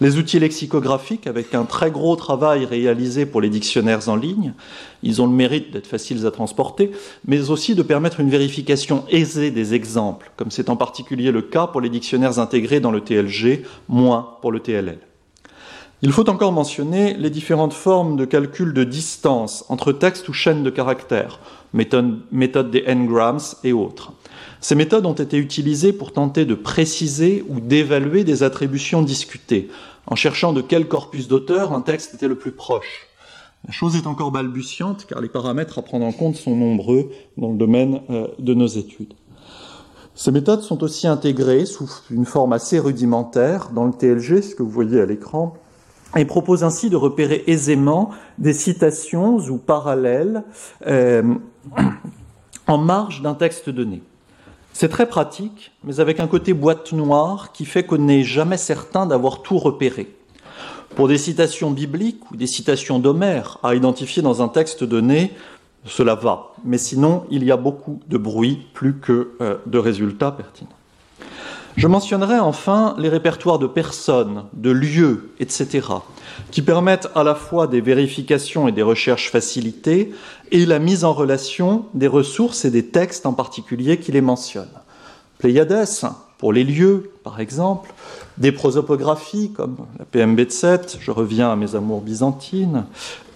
Les 0.00 0.16
outils 0.16 0.38
lexicographiques, 0.38 1.26
avec 1.26 1.54
un 1.56 1.64
très 1.64 1.90
gros 1.90 2.14
travail 2.14 2.64
réalisé 2.64 3.26
pour 3.26 3.40
les 3.40 3.48
dictionnaires 3.48 4.08
en 4.08 4.14
ligne, 4.14 4.54
ils 5.02 5.20
ont 5.20 5.26
le 5.26 5.32
mérite 5.32 5.72
d'être 5.72 5.88
faciles 5.88 6.24
à 6.24 6.30
transporter, 6.30 6.92
mais 7.26 7.50
aussi 7.50 7.74
de 7.74 7.82
permettre 7.82 8.20
une 8.20 8.30
vérification 8.30 9.04
aisée 9.08 9.50
des 9.50 9.74
exemples, 9.74 10.30
comme 10.36 10.52
c'est 10.52 10.70
en 10.70 10.76
particulier 10.76 11.32
le 11.32 11.42
cas 11.42 11.66
pour 11.66 11.80
les 11.80 11.88
dictionnaires 11.88 12.38
intégrés 12.38 12.78
dans 12.78 12.92
le 12.92 13.00
TLG, 13.00 13.64
moins 13.88 14.36
pour 14.40 14.52
le 14.52 14.60
TLL. 14.60 15.00
Il 16.02 16.12
faut 16.12 16.30
encore 16.30 16.52
mentionner 16.52 17.14
les 17.14 17.30
différentes 17.30 17.72
formes 17.72 18.16
de 18.16 18.24
calcul 18.24 18.72
de 18.72 18.84
distance 18.84 19.64
entre 19.68 19.90
texte 19.90 20.28
ou 20.28 20.32
chaîne 20.32 20.62
de 20.62 20.70
caractères, 20.70 21.40
méthode, 21.72 22.70
des 22.70 22.84
n-grams 22.86 23.40
et 23.64 23.72
autres. 23.72 24.12
Ces 24.60 24.74
méthodes 24.74 25.06
ont 25.06 25.14
été 25.14 25.38
utilisées 25.38 25.92
pour 25.92 26.12
tenter 26.12 26.44
de 26.44 26.54
préciser 26.54 27.44
ou 27.48 27.60
d'évaluer 27.60 28.24
des 28.24 28.42
attributions 28.42 29.02
discutées, 29.02 29.68
en 30.06 30.16
cherchant 30.16 30.52
de 30.52 30.60
quel 30.60 30.88
corpus 30.88 31.28
d'auteur 31.28 31.72
un 31.72 31.80
texte 31.80 32.14
était 32.14 32.28
le 32.28 32.38
plus 32.38 32.52
proche. 32.52 33.08
La 33.66 33.72
chose 33.72 33.96
est 33.96 34.06
encore 34.06 34.30
balbutiante 34.30 35.06
car 35.06 35.20
les 35.20 35.28
paramètres 35.28 35.78
à 35.78 35.82
prendre 35.82 36.06
en 36.06 36.12
compte 36.12 36.36
sont 36.36 36.54
nombreux 36.54 37.10
dans 37.36 37.50
le 37.50 37.58
domaine 37.58 38.00
euh, 38.10 38.28
de 38.38 38.54
nos 38.54 38.66
études. 38.66 39.14
Ces 40.14 40.32
méthodes 40.32 40.62
sont 40.62 40.82
aussi 40.82 41.06
intégrées 41.06 41.64
sous 41.64 41.88
une 42.10 42.24
forme 42.24 42.52
assez 42.52 42.78
rudimentaire 42.78 43.70
dans 43.72 43.84
le 43.84 43.92
TLG, 43.92 44.42
ce 44.42 44.54
que 44.54 44.62
vous 44.62 44.70
voyez 44.70 45.00
à 45.00 45.06
l'écran, 45.06 45.54
et 46.16 46.24
proposent 46.24 46.64
ainsi 46.64 46.90
de 46.90 46.96
repérer 46.96 47.44
aisément 47.46 48.10
des 48.38 48.52
citations 48.52 49.36
ou 49.36 49.58
parallèles 49.58 50.42
euh, 50.86 51.22
en 52.66 52.78
marge 52.78 53.22
d'un 53.22 53.34
texte 53.34 53.70
donné. 53.70 54.02
C'est 54.80 54.88
très 54.88 55.08
pratique, 55.08 55.72
mais 55.82 55.98
avec 55.98 56.20
un 56.20 56.28
côté 56.28 56.52
boîte 56.52 56.92
noire 56.92 57.50
qui 57.50 57.64
fait 57.64 57.82
qu'on 57.82 57.98
n'est 57.98 58.22
jamais 58.22 58.56
certain 58.56 59.06
d'avoir 59.06 59.42
tout 59.42 59.58
repéré. 59.58 60.14
Pour 60.94 61.08
des 61.08 61.18
citations 61.18 61.72
bibliques 61.72 62.30
ou 62.30 62.36
des 62.36 62.46
citations 62.46 63.00
d'Homère 63.00 63.58
à 63.64 63.74
identifier 63.74 64.22
dans 64.22 64.40
un 64.40 64.46
texte 64.46 64.84
donné, 64.84 65.32
cela 65.84 66.14
va. 66.14 66.52
Mais 66.64 66.78
sinon, 66.78 67.24
il 67.28 67.42
y 67.42 67.50
a 67.50 67.56
beaucoup 67.56 67.98
de 68.06 68.18
bruit 68.18 68.68
plus 68.72 69.00
que 69.00 69.32
euh, 69.40 69.56
de 69.66 69.78
résultats 69.78 70.30
pertinents. 70.30 70.77
Je 71.78 71.86
mentionnerai 71.86 72.40
enfin 72.40 72.96
les 72.98 73.08
répertoires 73.08 73.60
de 73.60 73.68
personnes, 73.68 74.46
de 74.52 74.72
lieux, 74.72 75.30
etc., 75.38 75.86
qui 76.50 76.60
permettent 76.60 77.08
à 77.14 77.22
la 77.22 77.36
fois 77.36 77.68
des 77.68 77.80
vérifications 77.80 78.66
et 78.66 78.72
des 78.72 78.82
recherches 78.82 79.30
facilitées 79.30 80.12
et 80.50 80.66
la 80.66 80.80
mise 80.80 81.04
en 81.04 81.12
relation 81.12 81.84
des 81.94 82.08
ressources 82.08 82.64
et 82.64 82.72
des 82.72 82.86
textes 82.86 83.26
en 83.26 83.32
particulier 83.32 83.98
qui 83.98 84.10
les 84.10 84.20
mentionnent. 84.20 84.66
Pléiades, 85.38 85.86
pour 86.38 86.52
les 86.52 86.64
lieux, 86.64 87.12
par 87.28 87.40
exemple, 87.40 87.92
des 88.38 88.52
prosopographies 88.52 89.52
comme 89.52 89.76
la 89.98 90.06
PMB 90.06 90.40
de 90.46 90.50
7, 90.50 90.96
je 90.98 91.10
reviens 91.10 91.50
à 91.50 91.56
mes 91.56 91.74
amours 91.74 92.00
byzantines, 92.00 92.86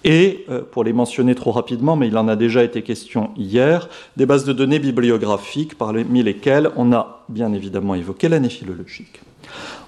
et, 0.03 0.47
euh, 0.49 0.63
pour 0.63 0.83
les 0.83 0.95
mentionner 0.95 1.35
trop 1.35 1.53
rapidement, 1.53 1.95
mais 1.95 2.09
il 2.09 2.17
en 2.17 2.27
a 2.27 2.35
déjà 2.35 2.65
été 2.65 2.81
question 2.81 3.33
hier, 3.37 3.91
des 4.17 4.25
bases 4.25 4.47
de 4.47 4.55
données 4.55 4.79
bibliographiques 4.79 5.77
parmi 5.77 6.23
lesquelles 6.23 6.71
on 6.77 6.95
a 6.95 7.27
bien 7.29 7.53
évidemment 7.53 7.95
évoqué 7.95 8.31
l'année 8.31 8.49
philologique. 8.49 9.21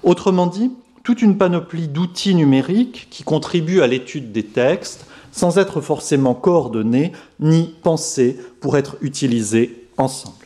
Autrement 0.03 0.45
dit, 0.45 0.71
toute 1.03 1.23
une 1.23 1.39
panoplie 1.39 1.87
d'outils 1.87 2.35
numériques 2.35 3.07
qui 3.09 3.23
contribuent 3.23 3.81
à 3.81 3.87
l'étude 3.87 4.31
des 4.31 4.43
textes 4.43 5.07
sans 5.31 5.57
être 5.57 5.81
forcément 5.81 6.35
coordonnés 6.35 7.11
ni 7.39 7.73
pensés 7.81 8.37
pour 8.59 8.77
être 8.77 8.97
utilisés 9.01 9.87
ensemble. 9.97 10.44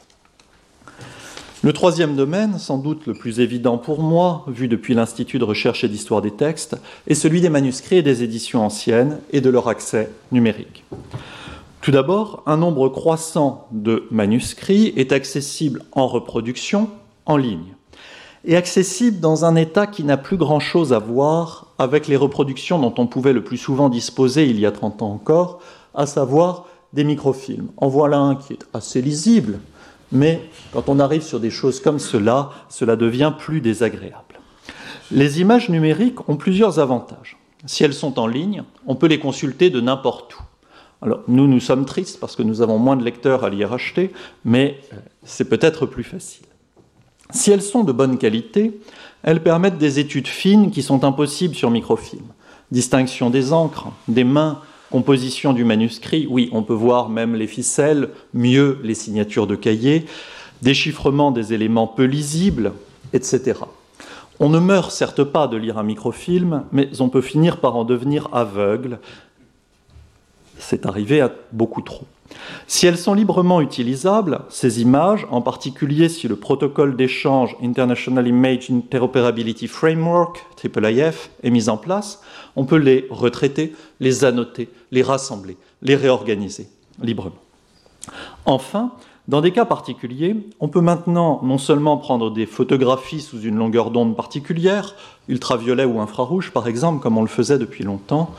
Le 1.62 1.74
troisième 1.74 2.16
domaine, 2.16 2.58
sans 2.58 2.78
doute 2.78 3.06
le 3.06 3.14
plus 3.14 3.42
évident 3.42 3.78
pour 3.78 4.02
moi, 4.02 4.46
vu 4.48 4.70
depuis 4.70 4.94
l'Institut 4.94 5.40
de 5.40 5.44
recherche 5.44 5.84
et 5.84 5.90
d'histoire 5.90 6.22
des 6.22 6.32
textes, 6.32 6.78
est 7.06 7.16
celui 7.16 7.42
des 7.42 7.50
manuscrits 7.50 7.98
et 7.98 8.02
des 8.02 8.24
éditions 8.24 8.64
anciennes 8.64 9.20
et 9.32 9.42
de 9.42 9.50
leur 9.50 9.68
accès 9.68 10.10
numérique. 10.32 10.86
Tout 11.82 11.92
d'abord, 11.92 12.44
un 12.46 12.56
nombre 12.56 12.88
croissant 12.88 13.68
de 13.72 14.08
manuscrits 14.10 14.94
est 14.96 15.12
accessible 15.12 15.84
en 15.92 16.08
reproduction 16.08 16.90
en 17.26 17.36
ligne 17.36 17.74
et 18.46 18.56
accessible 18.56 19.20
dans 19.20 19.44
un 19.44 19.58
état 19.58 19.86
qui 19.86 20.06
n'a 20.06 20.16
plus 20.16 20.38
grand-chose 20.38 20.94
à 20.94 21.00
voir 21.00 21.68
avec 21.78 22.08
les 22.08 22.16
reproductions 22.16 22.80
dont 22.80 22.94
on 22.98 23.06
pouvait 23.06 23.34
le 23.34 23.44
plus 23.44 23.58
souvent 23.58 23.90
disposer 23.90 24.46
il 24.48 24.62
y 24.62 24.66
a 24.66 24.72
30 24.72 25.02
ans 25.02 25.12
encore, 25.12 25.60
à 25.94 26.06
savoir 26.06 26.68
des 26.94 27.04
microfilms. 27.04 27.68
En 27.76 27.90
voilà 27.90 28.18
un 28.18 28.36
qui 28.36 28.54
est 28.54 28.66
assez 28.74 29.02
lisible, 29.02 29.60
mais 30.12 30.50
quand 30.74 30.90
on 30.90 31.00
arrive 31.00 31.22
sur 31.22 31.40
des 31.40 31.52
choses 31.52 31.80
comme 31.80 32.00
cela, 32.00 32.52
cela 32.70 32.96
devient 32.96 33.34
plus 33.38 33.62
désagréable. 33.62 34.40
Les 35.12 35.42
images 35.42 35.70
numériques 35.70 36.28
ont 36.30 36.36
plusieurs 36.36 36.80
avantages. 36.80 37.38
Si 37.66 37.84
elles 37.84 37.94
sont 37.94 38.20
en 38.20 38.28
ligne, 38.28 38.64
on 38.88 38.96
peut 38.96 39.08
les 39.08 39.20
consulter 39.20 39.70
de 39.70 39.82
n'importe 39.82 40.36
où. 40.36 40.42
Alors 41.02 41.22
nous, 41.28 41.48
nous 41.48 41.60
sommes 41.60 41.86
tristes 41.86 42.20
parce 42.20 42.36
que 42.36 42.44
nous 42.44 42.62
avons 42.62 42.78
moins 42.78 42.96
de 42.96 43.04
lecteurs 43.04 43.44
à 43.44 43.50
lire 43.50 43.74
acheter, 43.74 44.12
mais 44.44 44.80
euh, 44.94 44.98
c'est 45.24 45.48
peut-être 45.48 45.86
plus 45.86 46.04
facile. 46.04 46.46
Si 47.32 47.52
elles 47.52 47.62
sont 47.62 47.84
de 47.84 47.92
bonne 47.92 48.18
qualité, 48.18 48.80
elles 49.24 49.44
permettent 49.44 49.78
des 49.78 50.00
études 50.00 50.28
fines 50.28 50.72
qui 50.72 50.82
sont 50.82 51.04
impossibles 51.04 51.56
sur 51.56 51.70
microfilm. 51.70 52.26
Distinction 52.72 53.30
des 53.30 53.54
encres, 53.54 53.88
des 54.08 54.24
mains, 54.24 54.62
composition 54.92 55.54
du 55.54 55.64
manuscrit, 55.64 56.28
oui, 56.30 56.50
on 56.52 56.64
peut 56.64 56.74
voir 56.74 57.10
même 57.10 57.36
les 57.36 57.48
ficelles, 57.48 58.10
mieux 58.34 58.80
les 58.84 58.96
signatures 58.96 59.48
de 59.48 59.56
cahiers, 59.56 60.06
déchiffrement 60.62 61.32
des 61.32 61.54
éléments 61.54 61.88
peu 61.88 62.04
lisibles, 62.04 62.74
etc. 63.14 63.60
On 64.40 64.50
ne 64.50 64.60
meurt 64.60 64.92
certes 64.92 65.24
pas 65.24 65.48
de 65.48 65.58
lire 65.58 65.78
un 65.78 65.84
microfilm, 65.84 66.64
mais 66.72 66.90
on 67.02 67.10
peut 67.10 67.22
finir 67.22 67.58
par 67.58 67.76
en 67.76 67.84
devenir 67.84 68.30
aveugle. 68.32 69.00
C'est 70.58 70.86
arrivé 70.86 71.22
à 71.22 71.32
beaucoup 71.52 71.82
trop. 71.82 72.06
Si 72.68 72.86
elles 72.86 72.98
sont 72.98 73.14
librement 73.14 73.62
utilisables, 73.62 74.42
ces 74.50 74.82
images, 74.82 75.26
en 75.32 75.42
particulier 75.42 76.10
si 76.10 76.28
le 76.28 76.36
protocole 76.36 76.96
d'échange 76.96 77.56
International 77.64 78.28
Image 78.28 78.70
Interoperability 78.70 79.68
Framework, 79.68 80.46
IIIF, 80.64 81.32
est 81.44 81.50
mis 81.50 81.70
en 81.70 81.78
place, 81.78 82.22
on 82.56 82.66
peut 82.66 82.78
les 82.78 83.08
retraiter, 83.10 83.74
les 84.00 84.24
annoter, 84.24 84.70
les 84.92 85.02
rassembler, 85.02 85.58
les 85.82 85.96
réorganiser 85.96 86.68
librement. 87.02 87.42
Enfin, 88.46 88.92
dans 89.30 89.42
des 89.42 89.52
cas 89.52 89.66
particuliers, 89.66 90.36
on 90.60 90.70
peut 90.70 90.82
maintenant 90.82 91.40
non 91.44 91.60
seulement 91.60 91.98
prendre 91.98 92.32
des 92.32 92.48
photographies 92.48 93.22
sous 93.22 93.40
une 93.42 93.58
longueur 93.58 93.92
d'onde 93.92 94.16
particulière, 94.16 94.96
ultraviolet 95.28 95.86
ou 95.86 96.02
infrarouge 96.02 96.50
par 96.50 96.68
exemple, 96.68 97.00
comme 97.00 97.16
on 97.16 97.22
le 97.22 97.28
faisait 97.28 97.60
depuis 97.60 97.84
longtemps, 97.84 98.32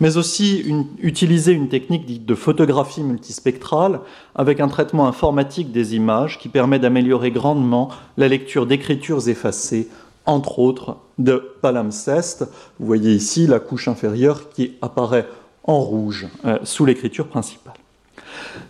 mais 0.00 0.18
aussi 0.18 0.62
utiliser 0.98 1.52
une 1.52 1.70
technique 1.70 2.04
dite 2.04 2.26
de 2.26 2.34
photographie 2.34 3.02
multispectrale 3.02 4.00
avec 4.34 4.60
un 4.60 4.68
traitement 4.68 5.08
informatique 5.08 5.72
des 5.72 5.94
images 5.96 6.38
qui 6.38 6.50
permet 6.50 6.78
d'améliorer 6.78 7.30
grandement 7.30 7.88
la 8.18 8.28
lecture 8.28 8.66
d'écritures 8.66 9.26
effacées 9.30 9.88
entre 10.26 10.58
autres 10.58 10.98
de 11.16 11.54
palimpseste. 11.62 12.44
Vous 12.78 12.84
voyez 12.84 13.14
ici 13.14 13.46
la 13.46 13.60
couche 13.60 13.88
inférieure 13.88 14.50
qui 14.50 14.74
apparaît 14.82 15.26
en 15.62 15.80
rouge 15.80 16.26
euh, 16.44 16.58
sous 16.64 16.84
l'écriture 16.84 17.28
principale. 17.28 17.83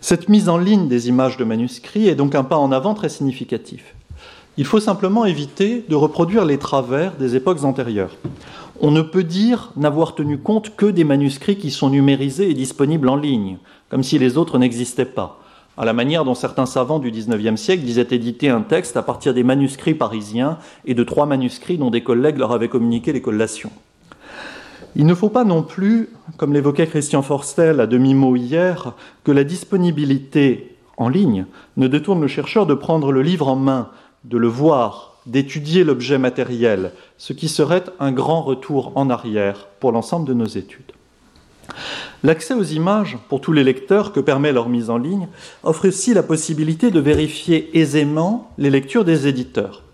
Cette 0.01 0.29
mise 0.29 0.49
en 0.49 0.57
ligne 0.57 0.87
des 0.87 1.07
images 1.07 1.37
de 1.37 1.43
manuscrits 1.43 2.07
est 2.07 2.15
donc 2.15 2.35
un 2.35 2.43
pas 2.43 2.57
en 2.57 2.71
avant 2.71 2.93
très 2.93 3.09
significatif. 3.09 3.95
Il 4.57 4.65
faut 4.65 4.79
simplement 4.79 5.25
éviter 5.25 5.83
de 5.89 5.95
reproduire 5.95 6.45
les 6.45 6.57
travers 6.57 7.15
des 7.17 7.35
époques 7.35 7.63
antérieures. 7.63 8.15
On 8.79 8.91
ne 8.91 9.01
peut 9.01 9.23
dire 9.23 9.71
n'avoir 9.75 10.15
tenu 10.15 10.37
compte 10.37 10.75
que 10.75 10.85
des 10.85 11.03
manuscrits 11.03 11.57
qui 11.57 11.71
sont 11.71 11.89
numérisés 11.89 12.49
et 12.49 12.53
disponibles 12.53 13.09
en 13.09 13.15
ligne, 13.15 13.57
comme 13.89 14.03
si 14.03 14.17
les 14.17 14.37
autres 14.37 14.57
n'existaient 14.57 15.05
pas, 15.05 15.39
à 15.77 15.83
la 15.83 15.93
manière 15.93 16.23
dont 16.23 16.35
certains 16.35 16.65
savants 16.65 16.99
du 16.99 17.11
XIXe 17.11 17.59
siècle 17.59 17.83
disaient 17.83 18.07
éditer 18.11 18.49
un 18.49 18.61
texte 18.61 18.95
à 18.95 19.01
partir 19.01 19.33
des 19.33 19.43
manuscrits 19.43 19.93
parisiens 19.93 20.57
et 20.85 20.93
de 20.93 21.03
trois 21.03 21.25
manuscrits 21.25 21.77
dont 21.77 21.91
des 21.91 22.03
collègues 22.03 22.37
leur 22.37 22.53
avaient 22.53 22.69
communiqué 22.69 23.11
les 23.11 23.21
collations. 23.21 23.71
Il 24.97 25.05
ne 25.05 25.13
faut 25.13 25.29
pas 25.29 25.43
non 25.43 25.61
plus, 25.61 26.09
comme 26.37 26.53
l'évoquait 26.53 26.87
Christian 26.87 27.21
Forstel 27.21 27.81
à 27.81 27.87
demi-mot 27.87 28.35
hier, 28.35 28.93
que 29.25 29.31
la 29.31 29.43
disponibilité 29.43 30.77
en 30.97 31.09
ligne 31.09 31.45
ne 31.75 31.87
détourne 31.87 32.21
le 32.21 32.27
chercheur 32.27 32.65
de 32.65 32.73
prendre 32.73 33.11
le 33.11 33.21
livre 33.21 33.49
en 33.49 33.57
main, 33.57 33.89
de 34.23 34.37
le 34.37 34.47
voir, 34.47 35.17
d'étudier 35.25 35.83
l'objet 35.83 36.17
matériel, 36.17 36.91
ce 37.17 37.33
qui 37.33 37.49
serait 37.49 37.83
un 37.99 38.13
grand 38.13 38.41
retour 38.41 38.93
en 38.95 39.09
arrière 39.09 39.67
pour 39.79 39.91
l'ensemble 39.91 40.27
de 40.27 40.33
nos 40.33 40.45
études. 40.45 40.93
L'accès 42.23 42.53
aux 42.53 42.63
images 42.63 43.17
pour 43.27 43.41
tous 43.41 43.51
les 43.51 43.63
lecteurs 43.63 44.13
que 44.13 44.19
permet 44.19 44.53
leur 44.53 44.69
mise 44.69 44.89
en 44.89 44.97
ligne 44.97 45.27
offre 45.63 45.87
aussi 45.87 46.13
la 46.13 46.23
possibilité 46.23 46.89
de 46.89 46.99
vérifier 46.99 47.77
aisément 47.77 48.51
les 48.57 48.69
lectures 48.69 49.03
des 49.03 49.27
éditeurs. 49.27 49.84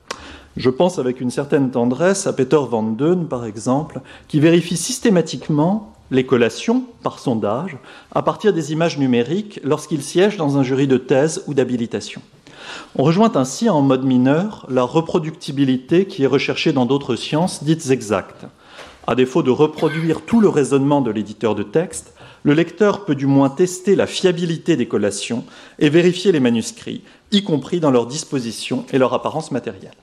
Je 0.58 0.70
pense 0.70 1.00
avec 1.00 1.22
une 1.22 1.32
certaine 1.32 1.72
tendresse 1.72 2.28
à 2.28 2.34
Peter 2.34 2.60
Van 2.70 2.84
Deun, 2.84 3.28
par 3.28 3.46
exemple, 3.46 4.02
qui 4.28 4.40
vérifie 4.40 4.76
systématiquement 4.76 5.94
les 6.12 6.26
collations 6.26 6.84
par 7.04 7.20
sondage 7.20 7.78
à 8.12 8.22
partir 8.22 8.52
des 8.52 8.74
images 8.74 8.98
numériques 8.98 9.62
lorsqu'il 9.64 10.04
siège 10.04 10.36
dans 10.36 10.58
un 10.58 10.64
jury 10.64 10.88
de 10.88 10.98
thèse 10.98 11.44
ou 11.48 11.54
d'habilitation. 11.54 12.22
On 12.98 13.04
rejoint 13.04 13.32
ainsi 13.36 13.70
en 13.70 13.82
mode 13.82 14.04
mineur 14.04 14.66
la 14.70 14.84
reproductibilité 14.84 16.06
qui 16.06 16.24
est 16.24 16.28
recherchée 16.28 16.74
dans 16.74 16.86
d'autres 16.86 17.16
sciences 17.16 17.64
dites 17.64 17.90
exactes. 17.90 18.46
À 19.08 19.16
défaut 19.16 19.44
de 19.44 19.52
reproduire 19.52 20.22
tout 20.22 20.42
le 20.42 20.50
raisonnement 20.50 21.02
de 21.02 21.12
l'éditeur 21.12 21.56
de 21.56 21.64
texte, 21.64 22.14
le 22.44 22.54
lecteur 22.54 23.06
peut 23.06 23.16
du 23.16 23.26
moins 23.26 23.50
tester 23.50 23.96
la 23.96 24.08
fiabilité 24.08 24.76
des 24.76 24.88
collations 24.88 25.46
et 25.80 25.90
vérifier 25.90 26.32
les 26.32 26.40
manuscrits, 26.40 27.04
y 27.32 27.44
compris 27.44 27.80
dans 27.80 27.92
leur 27.92 28.06
disposition 28.06 28.86
et 28.92 28.98
leur 28.98 29.14
apparence 29.14 29.52
matérielle. 29.52 29.96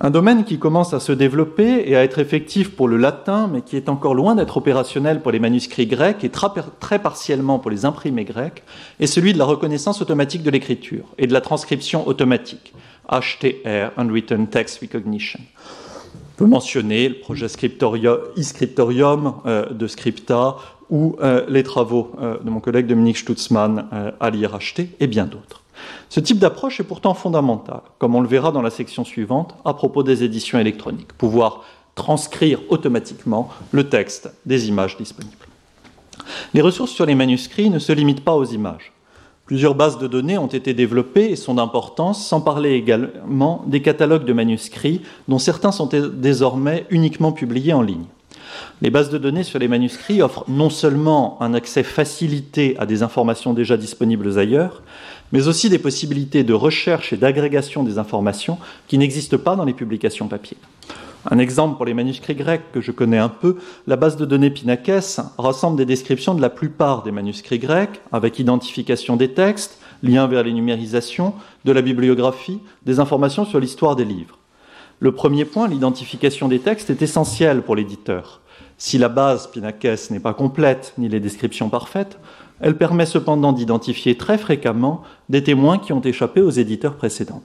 Un 0.00 0.10
domaine 0.10 0.44
qui 0.44 0.58
commence 0.58 0.92
à 0.92 0.98
se 0.98 1.12
développer 1.12 1.84
et 1.86 1.94
à 1.94 2.02
être 2.02 2.18
effectif 2.18 2.74
pour 2.74 2.88
le 2.88 2.96
latin, 2.96 3.48
mais 3.52 3.62
qui 3.62 3.76
est 3.76 3.88
encore 3.88 4.14
loin 4.14 4.34
d'être 4.34 4.56
opérationnel 4.56 5.22
pour 5.22 5.30
les 5.30 5.38
manuscrits 5.38 5.86
grecs 5.86 6.24
et 6.24 6.30
très 6.30 6.98
partiellement 6.98 7.60
pour 7.60 7.70
les 7.70 7.84
imprimés 7.84 8.24
grecs, 8.24 8.64
est 8.98 9.06
celui 9.06 9.32
de 9.32 9.38
la 9.38 9.44
reconnaissance 9.44 10.02
automatique 10.02 10.42
de 10.42 10.50
l'écriture 10.50 11.04
et 11.16 11.28
de 11.28 11.32
la 11.32 11.40
transcription 11.40 12.08
automatique, 12.08 12.74
HTR, 13.08 13.92
Unwritten 13.96 14.48
Text 14.48 14.80
Recognition. 14.80 15.40
On 16.34 16.38
peut 16.38 16.46
mentionner 16.46 17.08
le 17.08 17.20
projet 17.20 17.46
e-scriptorium 17.46 19.34
euh, 19.46 19.70
de 19.70 19.86
Scripta 19.86 20.56
ou 20.90 21.14
euh, 21.22 21.44
les 21.48 21.62
travaux 21.62 22.10
euh, 22.20 22.38
de 22.42 22.50
mon 22.50 22.58
collègue 22.58 22.88
Dominique 22.88 23.18
Stutzmann 23.18 23.86
à 24.18 24.30
l'IRHT 24.30 24.88
et 24.98 25.06
bien 25.06 25.26
d'autres. 25.26 25.63
Ce 26.08 26.20
type 26.20 26.38
d'approche 26.38 26.80
est 26.80 26.84
pourtant 26.84 27.14
fondamental, 27.14 27.80
comme 27.98 28.14
on 28.14 28.20
le 28.20 28.28
verra 28.28 28.52
dans 28.52 28.62
la 28.62 28.70
section 28.70 29.04
suivante 29.04 29.54
à 29.64 29.74
propos 29.74 30.02
des 30.02 30.22
éditions 30.22 30.58
électroniques, 30.58 31.12
pouvoir 31.14 31.62
transcrire 31.94 32.60
automatiquement 32.68 33.48
le 33.72 33.88
texte 33.88 34.32
des 34.46 34.68
images 34.68 34.96
disponibles. 34.96 35.34
Les 36.54 36.60
ressources 36.60 36.92
sur 36.92 37.06
les 37.06 37.14
manuscrits 37.14 37.70
ne 37.70 37.78
se 37.78 37.92
limitent 37.92 38.24
pas 38.24 38.34
aux 38.34 38.44
images. 38.44 38.92
Plusieurs 39.46 39.74
bases 39.74 39.98
de 39.98 40.06
données 40.06 40.38
ont 40.38 40.46
été 40.46 40.72
développées 40.72 41.30
et 41.30 41.36
sont 41.36 41.54
d'importance, 41.54 42.26
sans 42.26 42.40
parler 42.40 42.72
également 42.72 43.62
des 43.66 43.82
catalogues 43.82 44.24
de 44.24 44.32
manuscrits, 44.32 45.02
dont 45.28 45.38
certains 45.38 45.72
sont 45.72 45.86
désormais 45.86 46.86
uniquement 46.88 47.32
publiés 47.32 47.74
en 47.74 47.82
ligne. 47.82 48.06
Les 48.80 48.90
bases 48.90 49.10
de 49.10 49.18
données 49.18 49.42
sur 49.42 49.58
les 49.58 49.68
manuscrits 49.68 50.22
offrent 50.22 50.44
non 50.48 50.70
seulement 50.70 51.36
un 51.42 51.52
accès 51.52 51.82
facilité 51.82 52.74
à 52.78 52.86
des 52.86 53.02
informations 53.02 53.52
déjà 53.52 53.76
disponibles 53.76 54.38
ailleurs, 54.38 54.82
mais 55.34 55.48
aussi 55.48 55.68
des 55.68 55.80
possibilités 55.80 56.44
de 56.44 56.54
recherche 56.54 57.12
et 57.12 57.16
d'agrégation 57.16 57.82
des 57.82 57.98
informations 57.98 58.56
qui 58.86 58.98
n'existent 58.98 59.36
pas 59.36 59.56
dans 59.56 59.64
les 59.64 59.72
publications 59.72 60.28
papier. 60.28 60.56
Un 61.28 61.38
exemple 61.38 61.74
pour 61.74 61.86
les 61.86 61.92
manuscrits 61.92 62.36
grecs 62.36 62.70
que 62.72 62.80
je 62.80 62.92
connais 62.92 63.18
un 63.18 63.28
peu, 63.28 63.56
la 63.88 63.96
base 63.96 64.16
de 64.16 64.26
données 64.26 64.50
Pinakes 64.50 65.18
rassemble 65.36 65.76
des 65.76 65.86
descriptions 65.86 66.34
de 66.34 66.40
la 66.40 66.50
plupart 66.50 67.02
des 67.02 67.10
manuscrits 67.10 67.58
grecs, 67.58 68.00
avec 68.12 68.38
identification 68.38 69.16
des 69.16 69.32
textes, 69.32 69.80
lien 70.04 70.28
vers 70.28 70.44
les 70.44 70.52
numérisations, 70.52 71.34
de 71.64 71.72
la 71.72 71.82
bibliographie, 71.82 72.60
des 72.86 73.00
informations 73.00 73.44
sur 73.44 73.58
l'histoire 73.58 73.96
des 73.96 74.04
livres. 74.04 74.38
Le 75.00 75.10
premier 75.10 75.44
point, 75.44 75.66
l'identification 75.66 76.46
des 76.46 76.60
textes, 76.60 76.90
est 76.90 77.02
essentiel 77.02 77.62
pour 77.62 77.74
l'éditeur. 77.74 78.40
Si 78.78 78.98
la 78.98 79.08
base 79.08 79.48
Pinakes 79.48 80.10
n'est 80.10 80.20
pas 80.20 80.34
complète 80.34 80.94
ni 80.96 81.08
les 81.08 81.18
descriptions 81.18 81.70
parfaites, 81.70 82.18
elle 82.60 82.76
permet 82.76 83.06
cependant 83.06 83.52
d'identifier 83.52 84.16
très 84.16 84.38
fréquemment 84.38 85.02
des 85.28 85.42
témoins 85.42 85.78
qui 85.78 85.92
ont 85.92 86.00
échappé 86.00 86.40
aux 86.40 86.50
éditeurs 86.50 86.94
précédents. 86.94 87.42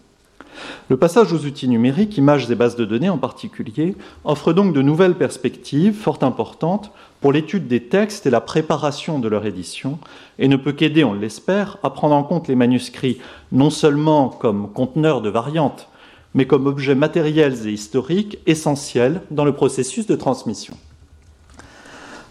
Le 0.89 0.97
passage 0.97 1.31
aux 1.33 1.45
outils 1.45 1.67
numériques, 1.67 2.17
images 2.17 2.49
et 2.49 2.55
bases 2.55 2.75
de 2.75 2.85
données 2.85 3.09
en 3.09 3.17
particulier, 3.17 3.95
offre 4.25 4.53
donc 4.53 4.73
de 4.73 4.81
nouvelles 4.81 5.15
perspectives 5.15 5.93
fort 5.93 6.19
importantes 6.21 6.91
pour 7.21 7.31
l'étude 7.31 7.67
des 7.67 7.83
textes 7.83 8.25
et 8.25 8.29
la 8.29 8.41
préparation 8.41 9.19
de 9.19 9.27
leur 9.27 9.45
édition, 9.45 9.99
et 10.37 10.47
ne 10.47 10.55
peut 10.55 10.71
qu'aider, 10.71 11.03
on 11.03 11.13
l'espère, 11.13 11.77
à 11.83 11.89
prendre 11.89 12.15
en 12.15 12.23
compte 12.23 12.47
les 12.47 12.55
manuscrits 12.55 13.19
non 13.51 13.69
seulement 13.69 14.29
comme 14.29 14.71
conteneurs 14.71 15.21
de 15.21 15.29
variantes, 15.29 15.89
mais 16.33 16.45
comme 16.45 16.67
objets 16.67 16.95
matériels 16.95 17.67
et 17.67 17.71
historiques 17.71 18.39
essentiels 18.45 19.21
dans 19.31 19.45
le 19.45 19.53
processus 19.53 20.07
de 20.07 20.15
transmission. 20.15 20.75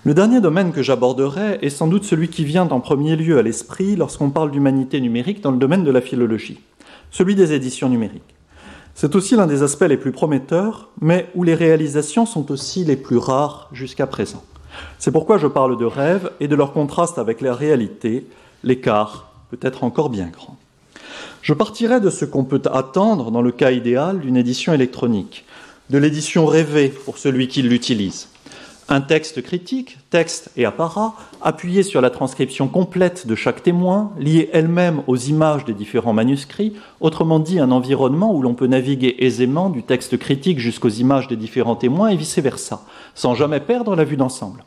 Le 0.05 0.15
dernier 0.15 0.41
domaine 0.41 0.73
que 0.73 0.83
j'aborderai 0.83 1.59
est 1.61 1.71
sans 1.71 1.89
doute 1.89 2.05
celui 2.05 2.29
qui 2.29 2.45
vient 2.45 2.69
en 2.69 2.79
premier 2.79 3.17
lieu 3.17 3.37
à 3.37 3.43
l'esprit 3.43 3.97
lorsqu'on 3.97 4.31
parle 4.31 4.53
d'humanité 4.53 5.01
numérique 5.01 5.41
dans 5.41 5.51
le 5.51 5.59
domaine 5.59 5.83
de 5.83 5.91
la 5.91 6.01
philologie, 6.01 6.61
celui 7.11 7.35
des 7.35 7.53
éditions 7.53 7.89
numériques. 7.89 8.23
C'est 8.95 9.17
aussi 9.17 9.35
l'un 9.35 9.49
des 9.49 9.65
aspects 9.65 9.83
les 9.89 9.97
plus 9.97 10.13
prometteurs, 10.13 10.89
mais 11.01 11.29
où 11.35 11.43
les 11.43 11.57
réalisations 11.57 12.27
sont 12.27 12.53
aussi 12.53 12.85
les 12.85 12.97
plus 12.97 13.17
rares 13.17 13.69
jusqu'à 13.73 14.07
présent. 14.07 14.45
C'est 15.01 15.11
pourquoi 15.11 15.37
je 15.37 15.49
parle 15.49 15.77
de 15.77 15.85
rêves 15.85 16.31
et 16.39 16.47
de 16.47 16.55
leur 16.55 16.73
contraste 16.73 17.19
avec 17.19 17.41
la 17.41 17.53
réalité, 17.53 18.25
l'écart 18.63 19.33
peut 19.51 19.59
être 19.63 19.83
encore 19.83 20.11
bien 20.11 20.29
grand. 20.29 20.57
Je 21.43 21.55
partirai 21.55 22.01
de 22.01 22.11
ce 22.11 22.25
qu'on 22.25 22.45
peut 22.45 22.63
attendre 22.73 23.33
dans 23.33 23.43
le 23.43 23.51
cas 23.51 23.73
idéal 23.73 24.21
d'une 24.21 24.37
édition 24.37 24.73
électronique, 24.73 25.45
de 25.91 25.99
l'édition 25.99 26.47
rêvée 26.47 26.89
pour 26.89 27.19
celui 27.19 27.49
qui 27.49 27.63
l'utilise 27.63 28.29
un 28.89 29.03
texte 29.03 29.43
critique, 29.43 29.99
texte 30.11 30.51
et 30.57 30.65
apparat, 30.65 31.15
appuyé 31.43 31.83
sur 31.83 32.01
la 32.01 32.11
transcription 32.11 32.69
complète 32.69 33.27
de 33.27 33.35
chaque 33.35 33.63
témoin, 33.63 34.13
lié 34.19 34.49
elle-même 34.53 35.03
aux 35.07 35.17
images 35.17 35.65
des 35.67 35.75
différents 35.75 36.15
manuscrits, 36.15 36.73
autrement 37.01 37.39
dit 37.39 37.61
un 37.61 37.71
environnement 37.71 38.35
où 38.35 38.41
l'on 38.41 38.55
peut 38.55 38.67
naviguer 38.67 39.17
aisément 39.19 39.69
du 39.69 39.83
texte 39.83 40.17
critique 40.19 40.59
jusqu'aux 40.59 40.89
images 40.89 41.29
des 41.29 41.37
différents 41.37 41.77
témoins 41.77 42.09
et 42.09 42.17
vice-versa, 42.17 42.83
sans 43.15 43.35
jamais 43.35 43.61
perdre 43.61 43.95
la 43.95 44.05
vue 44.05 44.17
d'ensemble. 44.17 44.65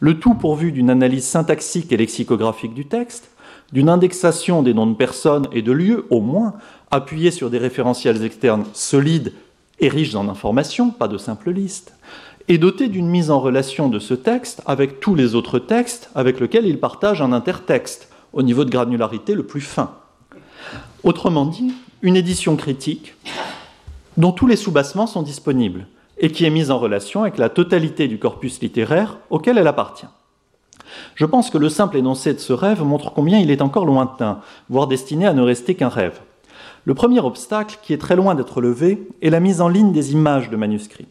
Le 0.00 0.18
tout 0.18 0.34
pourvu 0.34 0.72
d'une 0.72 0.90
analyse 0.90 1.24
syntaxique 1.24 1.92
et 1.92 1.96
lexicographique 1.96 2.74
du 2.74 2.86
texte, 2.86 3.30
d'une 3.72 3.88
indexation 3.88 4.62
des 4.62 4.74
noms 4.74 4.86
de 4.86 4.94
personnes 4.94 5.46
et 5.52 5.62
de 5.62 5.72
lieux, 5.72 6.06
au 6.10 6.20
moins, 6.20 6.54
appuyée 6.90 7.30
sur 7.30 7.50
des 7.50 7.58
référentiels 7.58 8.22
externes 8.24 8.64
solides 8.74 9.32
et 9.78 9.88
riches 9.88 10.14
en 10.14 10.28
informations, 10.28 10.90
pas 10.90 11.08
de 11.08 11.18
simples 11.18 11.50
listes, 11.50 11.94
est 12.50 12.58
doté 12.58 12.88
d'une 12.88 13.06
mise 13.06 13.30
en 13.30 13.38
relation 13.38 13.88
de 13.88 14.00
ce 14.00 14.12
texte 14.12 14.60
avec 14.66 14.98
tous 14.98 15.14
les 15.14 15.36
autres 15.36 15.60
textes 15.60 16.10
avec 16.16 16.40
lesquels 16.40 16.66
il 16.66 16.80
partage 16.80 17.22
un 17.22 17.32
intertexte, 17.32 18.08
au 18.32 18.42
niveau 18.42 18.64
de 18.64 18.70
granularité 18.70 19.34
le 19.34 19.44
plus 19.44 19.60
fin. 19.60 19.92
Autrement 21.04 21.46
dit, 21.46 21.72
une 22.02 22.16
édition 22.16 22.56
critique 22.56 23.14
dont 24.16 24.32
tous 24.32 24.48
les 24.48 24.56
soubassements 24.56 25.06
sont 25.06 25.22
disponibles 25.22 25.86
et 26.18 26.32
qui 26.32 26.44
est 26.44 26.50
mise 26.50 26.72
en 26.72 26.78
relation 26.78 27.22
avec 27.22 27.38
la 27.38 27.50
totalité 27.50 28.08
du 28.08 28.18
corpus 28.18 28.60
littéraire 28.60 29.18
auquel 29.30 29.56
elle 29.56 29.68
appartient. 29.68 30.08
Je 31.14 31.26
pense 31.26 31.50
que 31.50 31.58
le 31.58 31.68
simple 31.68 31.98
énoncé 31.98 32.34
de 32.34 32.40
ce 32.40 32.52
rêve 32.52 32.82
montre 32.82 33.12
combien 33.12 33.38
il 33.38 33.52
est 33.52 33.62
encore 33.62 33.86
lointain, 33.86 34.40
voire 34.68 34.88
destiné 34.88 35.24
à 35.24 35.34
ne 35.34 35.42
rester 35.42 35.76
qu'un 35.76 35.88
rêve. 35.88 36.20
Le 36.84 36.94
premier 36.94 37.20
obstacle, 37.20 37.78
qui 37.82 37.92
est 37.92 37.98
très 37.98 38.16
loin 38.16 38.34
d'être 38.34 38.60
levé, 38.60 39.06
est 39.22 39.30
la 39.30 39.38
mise 39.38 39.60
en 39.60 39.68
ligne 39.68 39.92
des 39.92 40.12
images 40.12 40.50
de 40.50 40.56
manuscrits. 40.56 41.06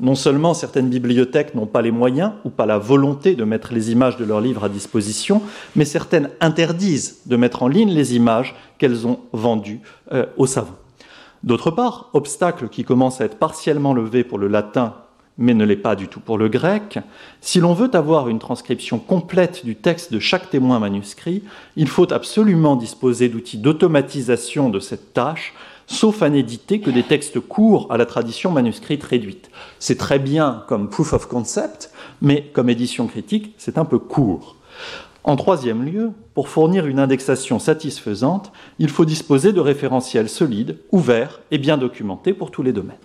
Non 0.00 0.14
seulement 0.14 0.54
certaines 0.54 0.88
bibliothèques 0.88 1.54
n'ont 1.54 1.66
pas 1.66 1.82
les 1.82 1.90
moyens 1.90 2.32
ou 2.44 2.50
pas 2.50 2.66
la 2.66 2.78
volonté 2.78 3.34
de 3.34 3.44
mettre 3.44 3.72
les 3.72 3.90
images 3.90 4.16
de 4.16 4.24
leurs 4.24 4.40
livres 4.40 4.64
à 4.64 4.68
disposition, 4.68 5.42
mais 5.74 5.84
certaines 5.84 6.30
interdisent 6.40 7.22
de 7.26 7.36
mettre 7.36 7.64
en 7.64 7.68
ligne 7.68 7.90
les 7.90 8.14
images 8.14 8.54
qu'elles 8.78 9.06
ont 9.06 9.18
vendues 9.32 9.80
euh, 10.12 10.26
aux 10.36 10.46
savants. 10.46 10.78
D'autre 11.42 11.70
part, 11.70 12.10
obstacle 12.12 12.68
qui 12.68 12.84
commence 12.84 13.20
à 13.20 13.24
être 13.24 13.38
partiellement 13.38 13.92
levé 13.92 14.22
pour 14.22 14.38
le 14.38 14.48
latin, 14.48 14.94
mais 15.36 15.54
ne 15.54 15.64
l'est 15.64 15.76
pas 15.76 15.96
du 15.96 16.08
tout 16.08 16.20
pour 16.20 16.36
le 16.36 16.48
grec, 16.48 16.98
si 17.40 17.60
l'on 17.60 17.74
veut 17.74 17.94
avoir 17.94 18.28
une 18.28 18.40
transcription 18.40 18.98
complète 18.98 19.64
du 19.64 19.76
texte 19.76 20.12
de 20.12 20.18
chaque 20.18 20.50
témoin 20.50 20.80
manuscrit, 20.80 21.44
il 21.76 21.88
faut 21.88 22.12
absolument 22.12 22.74
disposer 22.74 23.28
d'outils 23.28 23.58
d'automatisation 23.58 24.68
de 24.68 24.80
cette 24.80 25.14
tâche, 25.14 25.54
sauf 25.88 26.22
à 26.22 26.28
n'éditer 26.28 26.80
que 26.80 26.90
des 26.90 27.02
textes 27.02 27.40
courts 27.40 27.88
à 27.90 27.96
la 27.96 28.06
tradition 28.06 28.52
manuscrite 28.52 29.02
réduite. 29.02 29.50
C'est 29.80 29.98
très 29.98 30.18
bien 30.18 30.62
comme 30.68 30.88
proof 30.88 31.14
of 31.14 31.26
concept, 31.26 31.90
mais 32.22 32.44
comme 32.52 32.70
édition 32.70 33.06
critique, 33.06 33.54
c'est 33.58 33.78
un 33.78 33.84
peu 33.84 33.98
court. 33.98 34.56
En 35.24 35.36
troisième 35.36 35.84
lieu, 35.84 36.12
pour 36.34 36.48
fournir 36.48 36.86
une 36.86 36.98
indexation 36.98 37.58
satisfaisante, 37.58 38.52
il 38.78 38.88
faut 38.88 39.04
disposer 39.04 39.52
de 39.52 39.60
référentiels 39.60 40.28
solides, 40.28 40.78
ouverts 40.92 41.40
et 41.50 41.58
bien 41.58 41.76
documentés 41.76 42.32
pour 42.32 42.50
tous 42.50 42.62
les 42.62 42.72
domaines. 42.72 42.96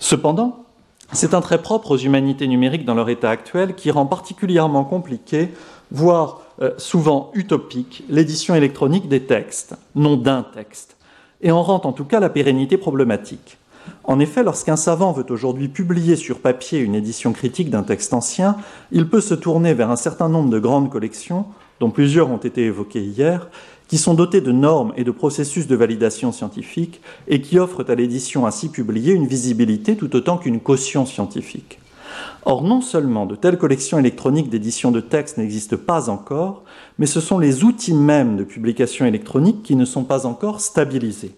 Cependant, 0.00 0.64
c'est 1.12 1.34
un 1.34 1.40
trait 1.40 1.60
propre 1.60 1.92
aux 1.92 1.98
humanités 1.98 2.48
numériques 2.48 2.84
dans 2.84 2.94
leur 2.94 3.10
état 3.10 3.30
actuel 3.30 3.74
qui 3.74 3.90
rend 3.90 4.06
particulièrement 4.06 4.84
compliqué, 4.84 5.50
voire 5.90 6.40
euh, 6.60 6.72
souvent 6.78 7.30
utopique, 7.34 8.02
l'édition 8.08 8.54
électronique 8.54 9.08
des 9.08 9.24
textes, 9.24 9.74
non 9.94 10.16
d'un 10.16 10.42
texte, 10.42 10.96
et 11.42 11.50
en 11.50 11.62
rend 11.62 11.82
en 11.84 11.92
tout 11.92 12.04
cas 12.04 12.20
la 12.20 12.30
pérennité 12.30 12.76
problématique. 12.76 13.58
En 14.04 14.20
effet, 14.20 14.42
lorsqu'un 14.42 14.76
savant 14.76 15.12
veut 15.12 15.26
aujourd'hui 15.30 15.68
publier 15.68 16.16
sur 16.16 16.38
papier 16.38 16.80
une 16.80 16.94
édition 16.94 17.32
critique 17.32 17.70
d'un 17.70 17.82
texte 17.82 18.14
ancien, 18.14 18.56
il 18.90 19.08
peut 19.08 19.20
se 19.20 19.34
tourner 19.34 19.74
vers 19.74 19.90
un 19.90 19.96
certain 19.96 20.28
nombre 20.28 20.50
de 20.50 20.58
grandes 20.58 20.90
collections, 20.90 21.46
dont 21.80 21.90
plusieurs 21.90 22.30
ont 22.30 22.36
été 22.38 22.62
évoquées 22.64 23.02
hier, 23.02 23.48
qui 23.88 23.98
sont 23.98 24.14
dotées 24.14 24.40
de 24.40 24.52
normes 24.52 24.92
et 24.96 25.04
de 25.04 25.10
processus 25.10 25.66
de 25.66 25.76
validation 25.76 26.32
scientifique 26.32 27.00
et 27.28 27.40
qui 27.40 27.58
offrent 27.58 27.84
à 27.90 27.94
l'édition 27.94 28.46
ainsi 28.46 28.68
publiée 28.68 29.12
une 29.12 29.26
visibilité 29.26 29.96
tout 29.96 30.14
autant 30.16 30.38
qu'une 30.38 30.60
caution 30.60 31.04
scientifique. 31.04 31.78
Or, 32.44 32.62
non 32.62 32.80
seulement 32.80 33.26
de 33.26 33.36
telles 33.36 33.58
collections 33.58 33.98
électroniques 33.98 34.50
d'édition 34.50 34.90
de 34.90 35.00
textes 35.00 35.38
n'existent 35.38 35.76
pas 35.76 36.10
encore, 36.10 36.64
mais 36.98 37.06
ce 37.06 37.20
sont 37.20 37.38
les 37.38 37.64
outils 37.64 37.94
mêmes 37.94 38.36
de 38.36 38.44
publication 38.44 39.06
électronique 39.06 39.62
qui 39.62 39.76
ne 39.76 39.84
sont 39.84 40.04
pas 40.04 40.26
encore 40.26 40.60
stabilisés. 40.60 41.34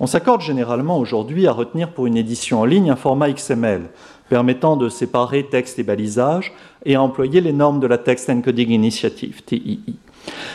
On 0.00 0.06
s'accorde 0.06 0.40
généralement 0.40 0.98
aujourd'hui 0.98 1.46
à 1.46 1.52
retenir 1.52 1.92
pour 1.92 2.06
une 2.06 2.16
édition 2.16 2.60
en 2.60 2.64
ligne 2.64 2.90
un 2.90 2.96
format 2.96 3.30
XML, 3.30 3.90
permettant 4.28 4.76
de 4.76 4.88
séparer 4.88 5.46
texte 5.46 5.78
et 5.78 5.84
balisage 5.84 6.52
et 6.84 6.96
à 6.96 7.02
employer 7.02 7.40
les 7.40 7.52
normes 7.52 7.80
de 7.80 7.86
la 7.86 7.98
Text 7.98 8.28
Encoding 8.28 8.70
Initiative, 8.70 9.42
TII. 9.44 9.80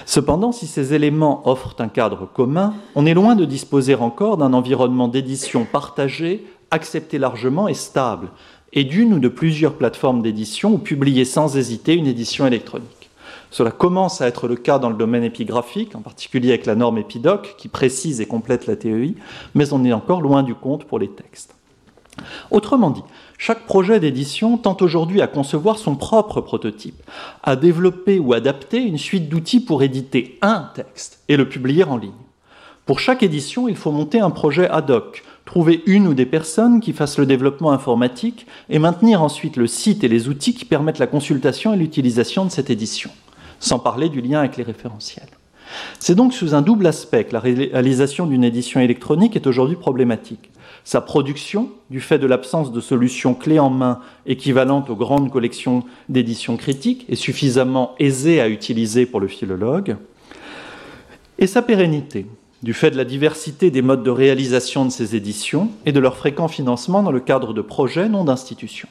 Cependant, 0.05 0.51
si 0.51 0.67
ces 0.67 0.93
éléments 0.93 1.47
offrent 1.47 1.75
un 1.79 1.87
cadre 1.87 2.27
commun, 2.33 2.73
on 2.95 3.05
est 3.05 3.13
loin 3.13 3.35
de 3.35 3.45
disposer 3.45 3.95
encore 3.95 4.37
d'un 4.37 4.53
environnement 4.53 5.07
d'édition 5.07 5.65
partagé, 5.65 6.45
accepté 6.71 7.17
largement 7.17 7.67
et 7.67 7.73
stable, 7.73 8.29
et 8.73 8.83
d'une 8.83 9.13
ou 9.13 9.19
de 9.19 9.27
plusieurs 9.27 9.73
plateformes 9.73 10.21
d'édition 10.21 10.73
ou 10.73 10.77
publier 10.77 11.25
sans 11.25 11.57
hésiter 11.57 11.95
une 11.95 12.07
édition 12.07 12.45
électronique. 12.45 13.09
Cela 13.51 13.71
commence 13.71 14.21
à 14.21 14.27
être 14.27 14.47
le 14.47 14.55
cas 14.55 14.77
dans 14.77 14.89
le 14.89 14.95
domaine 14.95 15.23
épigraphique, 15.23 15.95
en 15.95 16.01
particulier 16.01 16.49
avec 16.49 16.65
la 16.65 16.75
norme 16.75 16.99
épidoc 16.99 17.55
qui 17.57 17.67
précise 17.67 18.21
et 18.21 18.27
complète 18.27 18.67
la 18.67 18.75
TEI, 18.75 19.15
mais 19.55 19.73
on 19.73 19.83
est 19.83 19.93
encore 19.93 20.21
loin 20.21 20.43
du 20.43 20.53
compte 20.53 20.85
pour 20.85 20.99
les 20.99 21.09
textes. 21.09 21.55
Autrement 22.51 22.91
dit, 22.91 23.03
chaque 23.37 23.65
projet 23.65 23.99
d'édition 23.99 24.57
tente 24.57 24.81
aujourd'hui 24.81 25.21
à 25.21 25.27
concevoir 25.27 25.77
son 25.77 25.95
propre 25.95 26.41
prototype, 26.41 27.01
à 27.43 27.55
développer 27.55 28.19
ou 28.19 28.33
adapter 28.33 28.79
une 28.79 28.97
suite 28.97 29.29
d'outils 29.29 29.61
pour 29.61 29.81
éditer 29.81 30.37
un 30.41 30.69
texte 30.75 31.23
et 31.29 31.37
le 31.37 31.47
publier 31.47 31.85
en 31.85 31.97
ligne. 31.97 32.11
Pour 32.85 32.99
chaque 32.99 33.23
édition, 33.23 33.67
il 33.67 33.75
faut 33.77 33.91
monter 33.91 34.19
un 34.19 34.31
projet 34.31 34.67
ad 34.67 34.89
hoc, 34.91 35.23
trouver 35.49 35.81
une 35.87 36.05
ou 36.05 36.13
des 36.13 36.27
personnes 36.27 36.79
qui 36.79 36.93
fassent 36.93 37.17
le 37.17 37.25
développement 37.25 37.71
informatique 37.71 38.45
et 38.69 38.77
maintenir 38.77 39.23
ensuite 39.23 39.57
le 39.57 39.65
site 39.65 40.03
et 40.03 40.07
les 40.07 40.29
outils 40.29 40.53
qui 40.53 40.63
permettent 40.63 40.99
la 40.99 41.07
consultation 41.07 41.73
et 41.73 41.77
l'utilisation 41.77 42.45
de 42.45 42.51
cette 42.51 42.69
édition 42.69 43.09
sans 43.59 43.79
parler 43.79 44.09
du 44.09 44.21
lien 44.21 44.41
avec 44.41 44.57
les 44.57 44.63
référentiels. 44.63 45.27
C'est 45.97 46.13
donc 46.13 46.35
sous 46.35 46.53
un 46.53 46.61
double 46.61 46.85
aspect 46.85 47.23
que 47.23 47.33
la 47.33 47.39
réalisation 47.39 48.27
d'une 48.27 48.43
édition 48.43 48.79
électronique 48.79 49.35
est 49.35 49.47
aujourd'hui 49.47 49.75
problématique. 49.75 50.51
Sa 50.83 51.01
production, 51.01 51.71
du 51.89 51.99
fait 51.99 52.19
de 52.19 52.27
l'absence 52.27 52.71
de 52.71 52.79
solutions 52.79 53.33
clés 53.33 53.59
en 53.59 53.71
main 53.71 54.01
équivalentes 54.27 54.91
aux 54.91 54.95
grandes 54.95 55.31
collections 55.31 55.83
d'éditions 56.09 56.57
critiques, 56.57 57.07
est 57.09 57.15
suffisamment 57.15 57.95
aisée 57.97 58.39
à 58.39 58.49
utiliser 58.49 59.07
pour 59.07 59.19
le 59.19 59.27
philologue, 59.27 59.97
et 61.39 61.47
sa 61.47 61.63
pérennité, 61.63 62.27
du 62.61 62.73
fait 62.73 62.91
de 62.91 62.97
la 62.97 63.05
diversité 63.05 63.71
des 63.71 63.81
modes 63.81 64.03
de 64.03 64.09
réalisation 64.09 64.85
de 64.85 64.89
ces 64.89 65.15
éditions 65.15 65.69
et 65.85 65.91
de 65.91 65.99
leur 65.99 66.17
fréquent 66.17 66.47
financement 66.47 67.03
dans 67.03 67.11
le 67.11 67.19
cadre 67.19 67.53
de 67.53 67.61
projets, 67.61 68.09
non 68.09 68.25
d'institutions. 68.25 68.89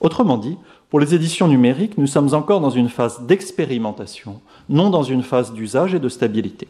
Autrement 0.00 0.38
dit, 0.38 0.56
pour 0.90 1.00
les 1.00 1.14
éditions 1.14 1.48
numériques, 1.48 1.98
nous 1.98 2.06
sommes 2.06 2.34
encore 2.34 2.60
dans 2.60 2.70
une 2.70 2.88
phase 2.88 3.20
d'expérimentation, 3.22 4.40
non 4.68 4.90
dans 4.90 5.02
une 5.02 5.22
phase 5.22 5.52
d'usage 5.52 5.94
et 5.94 6.00
de 6.00 6.08
stabilité. 6.08 6.68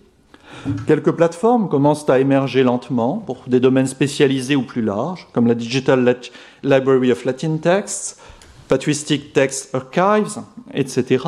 Quelques 0.87 1.13
plateformes 1.13 1.69
commencent 1.69 2.09
à 2.11 2.19
émerger 2.19 2.63
lentement 2.63 3.19
pour 3.19 3.45
des 3.47 3.61
domaines 3.61 3.87
spécialisés 3.87 4.57
ou 4.57 4.63
plus 4.63 4.83
larges, 4.83 5.27
comme 5.33 5.47
la 5.47 5.55
Digital 5.55 6.17
Library 6.63 7.13
of 7.13 7.25
Latin 7.25 7.57
Texts, 7.57 8.21
Patristic 8.69 9.33
Text 9.33 9.75
Archives, 9.75 10.43
etc., 10.75 11.25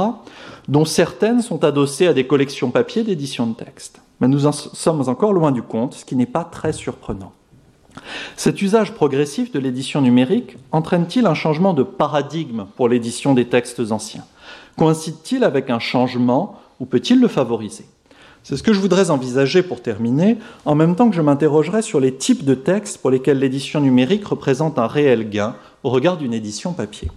dont 0.69 0.85
certaines 0.85 1.41
sont 1.41 1.65
adossées 1.65 2.07
à 2.07 2.13
des 2.13 2.27
collections 2.27 2.71
papier 2.71 3.05
d'édition 3.05 3.47
de 3.47 3.55
texte. 3.55 4.01
Mais 4.23 4.29
nous 4.29 4.47
en 4.47 4.53
sommes 4.53 5.09
encore 5.09 5.33
loin 5.33 5.51
du 5.51 5.63
compte, 5.63 5.95
ce 5.95 6.05
qui 6.05 6.15
n'est 6.15 6.27
pas 6.27 6.45
très 6.45 6.73
surprenant. 6.73 7.33
Cet 8.37 8.63
usage 8.63 8.95
progressif 8.95 9.51
de 9.51 9.59
l'édition 9.59 10.01
numérique 10.01 10.59
entraîne-t-il 10.71 11.27
un 11.27 11.35
changement 11.35 11.75
de 11.75 11.83
paradigme 11.83 12.67
pour 12.77 12.89
l'édition 12.89 13.35
des 13.35 13.49
textes 13.49 13.81
anciens? 13.91 14.25
Coïncide-t-il 14.79 15.43
avec 15.43 15.71
un 15.71 15.81
changement 15.81 16.61
ou 16.79 16.87
peut-il 16.87 17.21
le 17.21 17.27
favoriser? 17.27 17.85
C'est 18.45 18.57
ce 18.57 18.63
que 18.63 18.73
je 18.73 18.79
voudrais 18.79 19.11
envisager 19.11 19.65
pour 19.65 19.83
terminer, 19.83 20.39
en 20.67 20.77
même 20.77 20.95
temps 20.95 21.11
que 21.11 21.17
je 21.17 21.21
m'interrogerai 21.21 21.83
sur 21.83 21.99
les 21.99 22.15
types 22.15 22.45
de 22.45 22.55
textes 22.55 22.99
pour 22.99 23.11
lesquels 23.11 23.41
l'édition 23.41 23.81
numérique 23.81 24.25
représente 24.25 24.79
un 24.79 24.87
réel 24.87 25.31
gain 25.31 25.57
au 25.83 25.91
regard 25.91 26.17
d'une 26.17 26.33
édition 26.33 26.73
papier. 26.73 27.11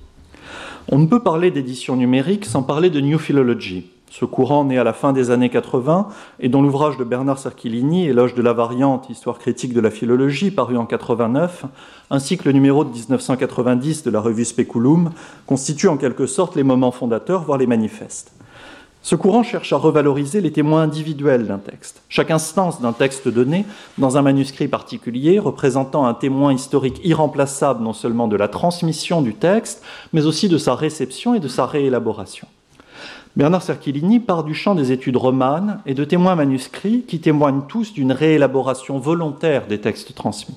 On 0.90 0.98
ne 0.98 1.06
peut 1.06 1.22
parler 1.22 1.52
d'édition 1.52 1.96
numérique 1.96 2.46
sans 2.46 2.64
parler 2.64 2.90
de 2.90 3.00
New 3.00 3.20
Philology, 3.20 3.92
ce 4.10 4.26
courant 4.26 4.64
né 4.64 4.78
à 4.78 4.84
la 4.84 4.94
fin 4.94 5.14
des 5.14 5.32
années 5.32 5.50
80 5.50 6.08
et 6.40 6.50
dont 6.50 6.62
l'ouvrage 6.62 6.98
de 6.98 7.04
Bernard 7.04 7.40
Cerchilini, 7.40 8.08
Éloge 8.08 8.34
de 8.34 8.42
la 8.42 8.54
variante, 8.54 9.10
histoire 9.10 9.40
critique 9.40 9.74
de 9.74 9.82
la 9.82 9.92
philologie, 9.92 10.52
paru 10.52 10.78
en 10.78 10.86
89, 10.86 11.66
ainsi 12.10 12.38
que 12.38 12.46
le 12.46 12.52
numéro 12.52 12.84
de 12.84 12.92
1990 12.92 14.04
de 14.04 14.12
la 14.12 14.20
revue 14.20 14.46
Speculum, 14.46 15.12
constituent 15.46 15.90
en 15.90 15.98
quelque 15.98 16.28
sorte 16.28 16.56
les 16.56 16.64
moments 16.64 16.92
fondateurs, 16.92 17.44
voire 17.44 17.58
les 17.58 17.68
manifestes. 17.68 18.32
Ce 19.06 19.16
courant 19.16 19.44
cherche 19.44 19.72
à 19.72 19.78
revaloriser 19.78 20.42
les 20.42 20.52
témoins 20.52 20.82
individuels 20.82 21.46
d'un 21.46 21.60
texte. 21.60 22.02
Chaque 22.10 22.32
instance 22.32 22.82
d'un 22.82 22.92
texte 22.92 23.28
donné, 23.28 23.64
dans 24.00 24.18
un 24.18 24.24
manuscrit 24.24 24.68
particulier, 24.68 25.38
représentant 25.38 26.08
un 26.08 26.16
témoin 26.16 26.52
historique 26.52 27.02
irremplaçable 27.04 27.84
non 27.84 27.94
seulement 27.94 28.28
de 28.28 28.36
la 28.36 28.48
transmission 28.48 29.22
du 29.22 29.36
texte, 29.36 29.84
mais 30.12 30.26
aussi 30.26 30.50
de 30.50 30.58
sa 30.58 30.74
réception 30.74 31.36
et 31.36 31.40
de 31.40 31.48
sa 31.48 31.68
réélaboration. 31.68 32.48
Bernard 33.38 33.64
Cerchilini 33.64 34.22
part 34.22 34.46
du 34.46 34.54
champ 34.54 34.76
des 34.76 34.94
études 34.94 35.18
romanes 35.18 35.82
et 35.86 35.94
de 35.94 36.06
témoins 36.06 36.36
manuscrits 36.36 37.04
qui 37.06 37.20
témoignent 37.20 37.64
tous 37.68 37.92
d'une 37.92 38.14
réélaboration 38.14 38.98
volontaire 38.98 39.68
des 39.68 39.82
textes 39.82 40.16
transmis. 40.16 40.56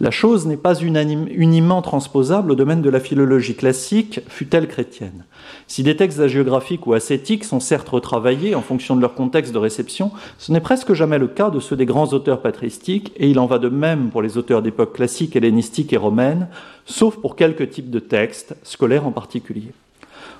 La 0.00 0.10
chose 0.10 0.46
n'est 0.46 0.56
pas 0.56 0.80
unanimement 0.80 1.82
transposable 1.82 2.52
au 2.52 2.54
domaine 2.54 2.80
de 2.80 2.88
la 2.88 3.00
philologie 3.00 3.54
classique, 3.54 4.20
fut-elle 4.28 4.66
chrétienne. 4.66 5.26
Si 5.66 5.82
des 5.82 5.94
textes 5.94 6.20
hagiographiques 6.20 6.86
ou 6.86 6.94
ascétiques 6.94 7.44
sont 7.44 7.60
certes 7.60 7.90
retravaillés 7.90 8.54
en 8.54 8.62
fonction 8.62 8.96
de 8.96 9.02
leur 9.02 9.14
contexte 9.14 9.52
de 9.52 9.58
réception, 9.58 10.10
ce 10.38 10.52
n'est 10.52 10.60
presque 10.60 10.94
jamais 10.94 11.18
le 11.18 11.28
cas 11.28 11.50
de 11.50 11.60
ceux 11.60 11.76
des 11.76 11.86
grands 11.86 12.08
auteurs 12.14 12.40
patristiques, 12.40 13.12
et 13.18 13.28
il 13.28 13.38
en 13.38 13.46
va 13.46 13.58
de 13.58 13.68
même 13.68 14.08
pour 14.08 14.22
les 14.22 14.38
auteurs 14.38 14.62
d'époque 14.62 14.94
classique, 14.94 15.36
hellénistique 15.36 15.92
et 15.92 15.98
romaine, 15.98 16.48
sauf 16.86 17.16
pour 17.16 17.36
quelques 17.36 17.68
types 17.68 17.90
de 17.90 18.00
textes, 18.00 18.56
scolaires 18.62 19.06
en 19.06 19.12
particulier. 19.12 19.72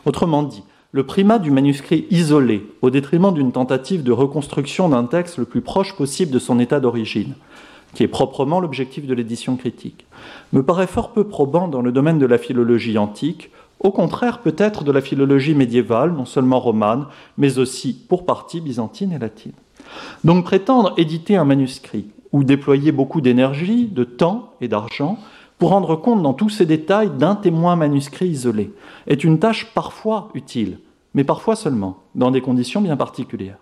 Autrement 0.07 0.43
dit, 0.43 0.65
le 0.95 1.03
primat 1.03 1.41
du 1.41 1.51
manuscrit 1.51 2.07
isolé 2.13 2.65
au 2.81 2.89
détriment 2.89 3.35
d'une 3.35 3.51
tentative 3.51 4.05
de 4.05 4.13
reconstruction 4.13 4.89
d'un 4.89 5.07
texte 5.07 5.39
le 5.39 5.45
plus 5.45 5.61
proche 5.61 5.97
possible 5.97 6.31
de 6.31 6.39
son 6.39 6.61
état 6.61 6.79
d'origine, 6.79 7.35
qui 7.95 8.05
est 8.05 8.09
proprement 8.09 8.61
l'objectif 8.61 9.05
de 9.05 9.13
l'édition 9.13 9.57
critique, 9.57 10.07
me 10.53 10.63
paraît 10.63 10.87
fort 10.87 11.11
peu 11.11 11.25
probant 11.25 11.67
dans 11.67 11.83
le 11.83 11.91
domaine 11.91 12.21
de 12.21 12.27
la 12.27 12.39
philologie 12.39 12.97
antique, 12.97 13.51
au 13.81 13.91
contraire 13.91 14.39
peut-être 14.39 14.85
de 14.85 14.93
la 14.93 15.01
philologie 15.01 15.57
médiévale, 15.57 16.13
non 16.13 16.27
seulement 16.27 16.61
romane, 16.61 17.07
mais 17.39 17.59
aussi 17.59 17.93
pour 17.93 18.25
partie 18.25 18.61
byzantine 18.61 19.11
et 19.11 19.19
latine. 19.19 19.51
Donc 20.23 20.45
prétendre 20.45 20.95
éditer 20.97 21.35
un 21.35 21.45
manuscrit 21.45 22.07
ou 22.31 22.45
déployer 22.45 22.93
beaucoup 22.93 23.21
d'énergie, 23.21 23.87
de 23.87 24.05
temps 24.05 24.53
et 24.61 24.69
d'argent 24.69 25.19
pour 25.59 25.71
rendre 25.71 25.97
compte 25.97 26.23
dans 26.23 26.35
tous 26.35 26.51
ces 26.51 26.67
détails 26.67 27.11
d'un 27.11 27.35
témoin 27.35 27.75
manuscrit 27.75 28.29
isolé 28.29 28.73
est 29.09 29.25
une 29.25 29.39
tâche 29.39 29.73
parfois 29.75 30.29
utile, 30.35 30.79
mais 31.15 31.25
parfois 31.25 31.57
seulement, 31.57 31.99
dans 32.15 32.31
des 32.31 32.41
conditions 32.41 32.81
bien 32.81 32.97
particulières. 32.97 33.59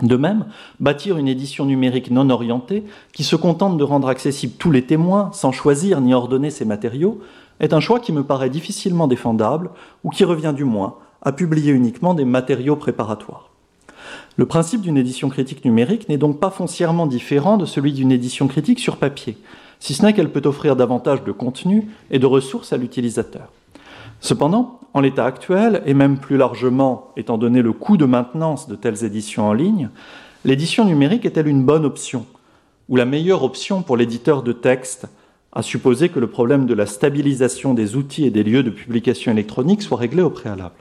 De 0.00 0.16
même, 0.16 0.46
bâtir 0.80 1.16
une 1.16 1.28
édition 1.28 1.64
numérique 1.64 2.10
non 2.10 2.28
orientée, 2.30 2.84
qui 3.12 3.24
se 3.24 3.36
contente 3.36 3.76
de 3.76 3.84
rendre 3.84 4.08
accessibles 4.08 4.54
tous 4.58 4.70
les 4.70 4.82
témoins 4.82 5.30
sans 5.32 5.52
choisir 5.52 6.00
ni 6.00 6.12
ordonner 6.12 6.50
ses 6.50 6.64
matériaux, 6.64 7.20
est 7.60 7.72
un 7.72 7.80
choix 7.80 8.00
qui 8.00 8.12
me 8.12 8.24
paraît 8.24 8.50
difficilement 8.50 9.06
défendable, 9.06 9.70
ou 10.02 10.10
qui 10.10 10.24
revient 10.24 10.52
du 10.54 10.64
moins 10.64 10.96
à 11.22 11.30
publier 11.30 11.72
uniquement 11.72 12.14
des 12.14 12.24
matériaux 12.24 12.76
préparatoires. 12.76 13.50
Le 14.36 14.46
principe 14.46 14.80
d'une 14.80 14.96
édition 14.96 15.28
critique 15.28 15.64
numérique 15.64 16.08
n'est 16.08 16.18
donc 16.18 16.40
pas 16.40 16.50
foncièrement 16.50 17.06
différent 17.06 17.56
de 17.56 17.66
celui 17.66 17.92
d'une 17.92 18.10
édition 18.10 18.48
critique 18.48 18.80
sur 18.80 18.96
papier, 18.96 19.36
si 19.78 19.94
ce 19.94 20.04
n'est 20.04 20.12
qu'elle 20.14 20.32
peut 20.32 20.46
offrir 20.46 20.74
davantage 20.74 21.22
de 21.22 21.32
contenu 21.32 21.88
et 22.10 22.18
de 22.18 22.26
ressources 22.26 22.72
à 22.72 22.76
l'utilisateur. 22.76 23.52
Cependant, 24.20 24.80
en 24.94 25.00
l'état 25.00 25.24
actuel, 25.24 25.82
et 25.86 25.94
même 25.94 26.18
plus 26.18 26.36
largement 26.36 27.12
étant 27.16 27.38
donné 27.38 27.62
le 27.62 27.72
coût 27.72 27.96
de 27.96 28.04
maintenance 28.04 28.68
de 28.68 28.74
telles 28.74 29.04
éditions 29.04 29.48
en 29.48 29.52
ligne, 29.52 29.90
l'édition 30.44 30.84
numérique 30.84 31.24
est-elle 31.24 31.48
une 31.48 31.64
bonne 31.64 31.84
option 31.84 32.26
ou 32.88 32.96
la 32.96 33.04
meilleure 33.04 33.42
option 33.42 33.82
pour 33.82 33.96
l'éditeur 33.96 34.42
de 34.42 34.52
texte, 34.52 35.06
à 35.52 35.62
supposer 35.62 36.08
que 36.08 36.18
le 36.18 36.26
problème 36.26 36.66
de 36.66 36.74
la 36.74 36.86
stabilisation 36.86 37.74
des 37.74 37.96
outils 37.96 38.26
et 38.26 38.30
des 38.30 38.42
lieux 38.42 38.62
de 38.62 38.70
publication 38.70 39.32
électronique 39.32 39.82
soit 39.82 39.98
réglé 39.98 40.22
au 40.22 40.30
préalable 40.30 40.74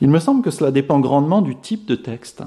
Il 0.00 0.10
me 0.10 0.18
semble 0.18 0.42
que 0.42 0.50
cela 0.50 0.70
dépend 0.70 1.00
grandement 1.00 1.42
du 1.42 1.56
type 1.56 1.86
de 1.86 1.94
texte. 1.94 2.42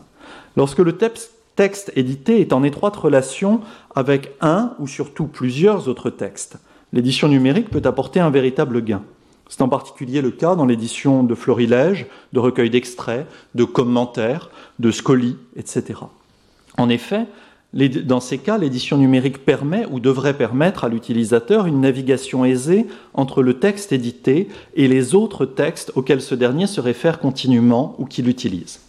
Lorsque 0.56 0.80
le 0.80 0.98
texte 0.98 1.92
édité 1.96 2.42
est 2.42 2.54
en 2.54 2.64
étroite 2.64 2.96
relation 2.96 3.62
avec 3.96 4.32
un 4.42 4.74
ou 4.80 4.88
surtout 4.88 5.28
plusieurs 5.28 5.88
autres 5.88 6.10
textes, 6.10 6.58
l'édition 6.94 7.28
numérique 7.28 7.70
peut 7.70 7.82
apporter 7.84 8.20
un 8.20 8.30
véritable 8.30 8.82
gain. 8.84 9.02
C'est 9.50 9.62
en 9.62 9.70
particulier 9.70 10.22
le 10.22 10.32
cas 10.32 10.56
dans 10.56 10.66
l'édition 10.66 11.24
de 11.24 11.36
florilèges, 11.36 12.08
de 12.34 12.40
recueils 12.40 12.70
d'extraits, 12.70 13.28
de 13.56 13.64
commentaires, 13.64 14.50
de 14.80 14.92
scolies, 14.92 15.38
etc. 15.56 16.00
En 16.78 16.90
effet, 16.90 17.26
dans 17.74 18.22
ces 18.22 18.38
cas, 18.38 18.58
l'édition 18.58 18.98
numérique 18.98 19.44
permet 19.44 19.86
ou 19.92 20.00
devrait 20.00 20.38
permettre 20.38 20.84
à 20.86 20.90
l'utilisateur 20.90 21.66
une 21.66 21.82
navigation 21.82 22.46
aisée 22.46 22.88
entre 23.14 23.44
le 23.44 23.60
texte 23.60 23.92
édité 23.92 24.48
et 24.76 24.88
les 24.88 25.16
autres 25.16 25.46
textes 25.46 25.92
auxquels 25.96 26.22
ce 26.22 26.34
dernier 26.34 26.66
se 26.66 26.80
réfère 26.80 27.20
continuellement 27.20 27.96
ou 28.00 28.06
qu'il 28.06 28.30
utilise. 28.30 28.80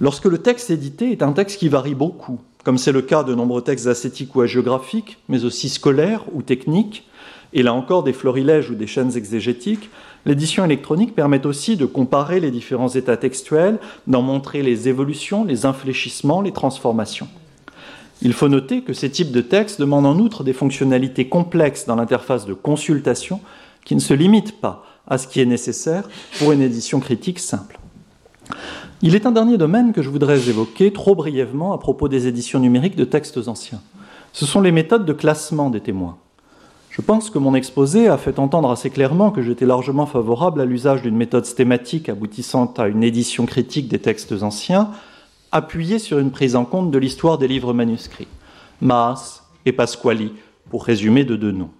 Lorsque 0.00 0.24
le 0.24 0.38
texte 0.38 0.70
édité 0.70 1.12
est 1.12 1.22
un 1.22 1.32
texte 1.32 1.58
qui 1.58 1.68
varie 1.68 1.94
beaucoup, 1.94 2.40
comme 2.64 2.78
c'est 2.78 2.92
le 2.92 3.02
cas 3.02 3.22
de 3.22 3.34
nombreux 3.34 3.62
textes 3.62 3.86
ascétiques 3.86 4.34
ou 4.34 4.40
hagiographiques, 4.40 5.18
mais 5.28 5.44
aussi 5.44 5.68
scolaires 5.68 6.24
ou 6.32 6.42
techniques, 6.42 7.06
et 7.54 7.62
là 7.62 7.72
encore 7.72 8.02
des 8.02 8.12
florilèges 8.12 8.70
ou 8.70 8.74
des 8.74 8.88
chaînes 8.88 9.16
exégétiques, 9.16 9.88
l'édition 10.26 10.64
électronique 10.64 11.14
permet 11.14 11.46
aussi 11.46 11.76
de 11.76 11.86
comparer 11.86 12.40
les 12.40 12.50
différents 12.50 12.88
états 12.88 13.16
textuels, 13.16 13.78
d'en 14.08 14.22
montrer 14.22 14.62
les 14.62 14.88
évolutions, 14.88 15.44
les 15.44 15.64
infléchissements, 15.64 16.42
les 16.42 16.52
transformations. 16.52 17.28
Il 18.22 18.32
faut 18.32 18.48
noter 18.48 18.82
que 18.82 18.92
ces 18.92 19.10
types 19.10 19.30
de 19.30 19.40
textes 19.40 19.80
demandent 19.80 20.06
en 20.06 20.18
outre 20.18 20.42
des 20.42 20.52
fonctionnalités 20.52 21.28
complexes 21.28 21.86
dans 21.86 21.96
l'interface 21.96 22.44
de 22.44 22.54
consultation 22.54 23.40
qui 23.84 23.94
ne 23.94 24.00
se 24.00 24.14
limitent 24.14 24.60
pas 24.60 24.84
à 25.06 25.16
ce 25.16 25.28
qui 25.28 25.40
est 25.40 25.46
nécessaire 25.46 26.08
pour 26.38 26.52
une 26.52 26.62
édition 26.62 26.98
critique 26.98 27.38
simple. 27.38 27.78
Il 29.02 29.14
est 29.14 29.26
un 29.26 29.32
dernier 29.32 29.58
domaine 29.58 29.92
que 29.92 30.02
je 30.02 30.08
voudrais 30.08 30.48
évoquer 30.48 30.92
trop 30.92 31.14
brièvement 31.14 31.72
à 31.72 31.78
propos 31.78 32.08
des 32.08 32.26
éditions 32.26 32.58
numériques 32.58 32.96
de 32.96 33.04
textes 33.04 33.46
anciens. 33.46 33.82
Ce 34.32 34.46
sont 34.46 34.60
les 34.60 34.72
méthodes 34.72 35.04
de 35.04 35.12
classement 35.12 35.70
des 35.70 35.80
témoins. 35.80 36.16
Je 36.96 37.02
pense 37.02 37.28
que 37.28 37.40
mon 37.40 37.56
exposé 37.56 38.06
a 38.06 38.16
fait 38.16 38.38
entendre 38.38 38.70
assez 38.70 38.88
clairement 38.88 39.32
que 39.32 39.42
j'étais 39.42 39.66
largement 39.66 40.06
favorable 40.06 40.60
à 40.60 40.64
l'usage 40.64 41.02
d'une 41.02 41.16
méthode 41.16 41.44
stématique 41.44 42.08
aboutissant 42.08 42.72
à 42.76 42.86
une 42.86 43.02
édition 43.02 43.46
critique 43.46 43.88
des 43.88 43.98
textes 43.98 44.32
anciens, 44.44 44.92
appuyée 45.50 45.98
sur 45.98 46.20
une 46.20 46.30
prise 46.30 46.54
en 46.54 46.64
compte 46.64 46.92
de 46.92 46.98
l'histoire 46.98 47.36
des 47.36 47.48
livres 47.48 47.72
manuscrits, 47.72 48.28
Maas 48.80 49.42
et 49.66 49.72
Pasquali, 49.72 50.34
pour 50.70 50.84
résumer 50.84 51.24
de 51.24 51.34
deux 51.34 51.50
noms. 51.50 51.72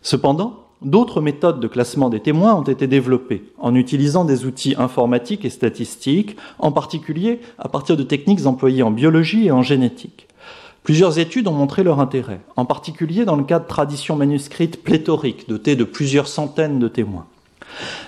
Cependant, 0.00 0.64
d'autres 0.80 1.20
méthodes 1.20 1.60
de 1.60 1.68
classement 1.68 2.08
des 2.08 2.20
témoins 2.20 2.54
ont 2.54 2.62
été 2.62 2.86
développées 2.86 3.52
en 3.58 3.74
utilisant 3.74 4.24
des 4.24 4.46
outils 4.46 4.76
informatiques 4.78 5.44
et 5.44 5.50
statistiques, 5.50 6.38
en 6.58 6.72
particulier 6.72 7.42
à 7.58 7.68
partir 7.68 7.98
de 7.98 8.02
techniques 8.02 8.46
employées 8.46 8.82
en 8.82 8.92
biologie 8.92 9.48
et 9.48 9.50
en 9.50 9.60
génétique. 9.62 10.27
Plusieurs 10.88 11.18
études 11.18 11.46
ont 11.48 11.52
montré 11.52 11.82
leur 11.82 12.00
intérêt, 12.00 12.40
en 12.56 12.64
particulier 12.64 13.26
dans 13.26 13.36
le 13.36 13.44
cas 13.44 13.58
de 13.58 13.66
traditions 13.66 14.16
manuscrites 14.16 14.82
pléthoriques, 14.82 15.46
dotées 15.46 15.76
de 15.76 15.84
plusieurs 15.84 16.26
centaines 16.26 16.78
de 16.78 16.88
témoins. 16.88 17.26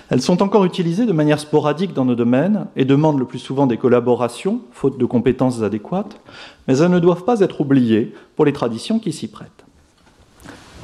Elles 0.09 0.23
sont 0.23 0.41
encore 0.41 0.65
utilisées 0.65 1.05
de 1.05 1.11
manière 1.11 1.39
sporadique 1.39 1.93
dans 1.93 2.05
nos 2.05 2.15
domaines 2.15 2.65
et 2.75 2.83
demandent 2.83 3.19
le 3.19 3.25
plus 3.25 3.37
souvent 3.37 3.67
des 3.67 3.77
collaborations, 3.77 4.61
faute 4.71 4.97
de 4.97 5.05
compétences 5.05 5.61
adéquates, 5.61 6.19
mais 6.67 6.75
elles 6.79 6.89
ne 6.89 6.97
doivent 6.97 7.23
pas 7.23 7.41
être 7.41 7.61
oubliées 7.61 8.15
pour 8.35 8.45
les 8.45 8.51
traditions 8.51 8.97
qui 8.97 9.13
s'y 9.13 9.27
prêtent. 9.27 9.63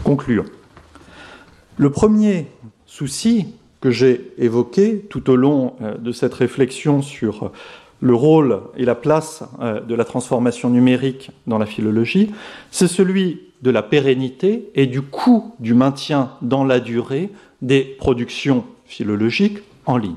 Concluons. 0.03 0.45
Le 1.77 1.89
premier 1.89 2.45
souci 2.85 3.47
que 3.81 3.89
j'ai 3.89 4.33
évoqué 4.37 4.99
tout 5.09 5.31
au 5.31 5.35
long 5.35 5.73
euh, 5.81 5.97
de 5.97 6.11
cette 6.11 6.35
réflexion 6.35 7.01
sur 7.01 7.51
le 8.01 8.13
rôle 8.13 8.61
et 8.75 8.85
la 8.85 8.95
place 8.95 9.43
euh, 9.59 9.81
de 9.81 9.95
la 9.95 10.05
transformation 10.05 10.69
numérique 10.69 11.31
dans 11.47 11.57
la 11.57 11.65
philologie, 11.65 12.31
c'est 12.71 12.87
celui 12.87 13.41
de 13.61 13.71
la 13.71 13.81
pérennité 13.81 14.69
et 14.75 14.85
du 14.85 15.01
coût 15.01 15.53
du 15.59 15.73
maintien 15.73 16.31
dans 16.41 16.63
la 16.63 16.79
durée 16.79 17.29
des 17.61 17.81
productions 17.81 18.65
philologiques 18.85 19.59
en 19.85 19.97
ligne. 19.97 20.15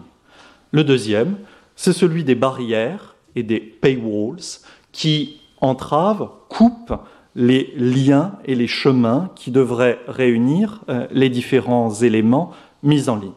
Le 0.72 0.84
deuxième, 0.84 1.36
c'est 1.74 1.92
celui 1.92 2.24
des 2.24 2.34
barrières 2.34 3.16
et 3.34 3.42
des 3.42 3.60
paywalls 3.60 4.60
qui 4.92 5.40
entravent, 5.60 6.30
coupent 6.48 6.94
les 7.34 7.72
liens 7.76 8.32
et 8.44 8.54
les 8.54 8.66
chemins 8.66 9.30
qui 9.36 9.50
devraient 9.50 10.00
réunir 10.08 10.80
euh, 10.88 11.06
les 11.10 11.30
différents 11.30 11.94
éléments 11.94 12.52
mis 12.82 13.08
en 13.08 13.16
ligne. 13.16 13.30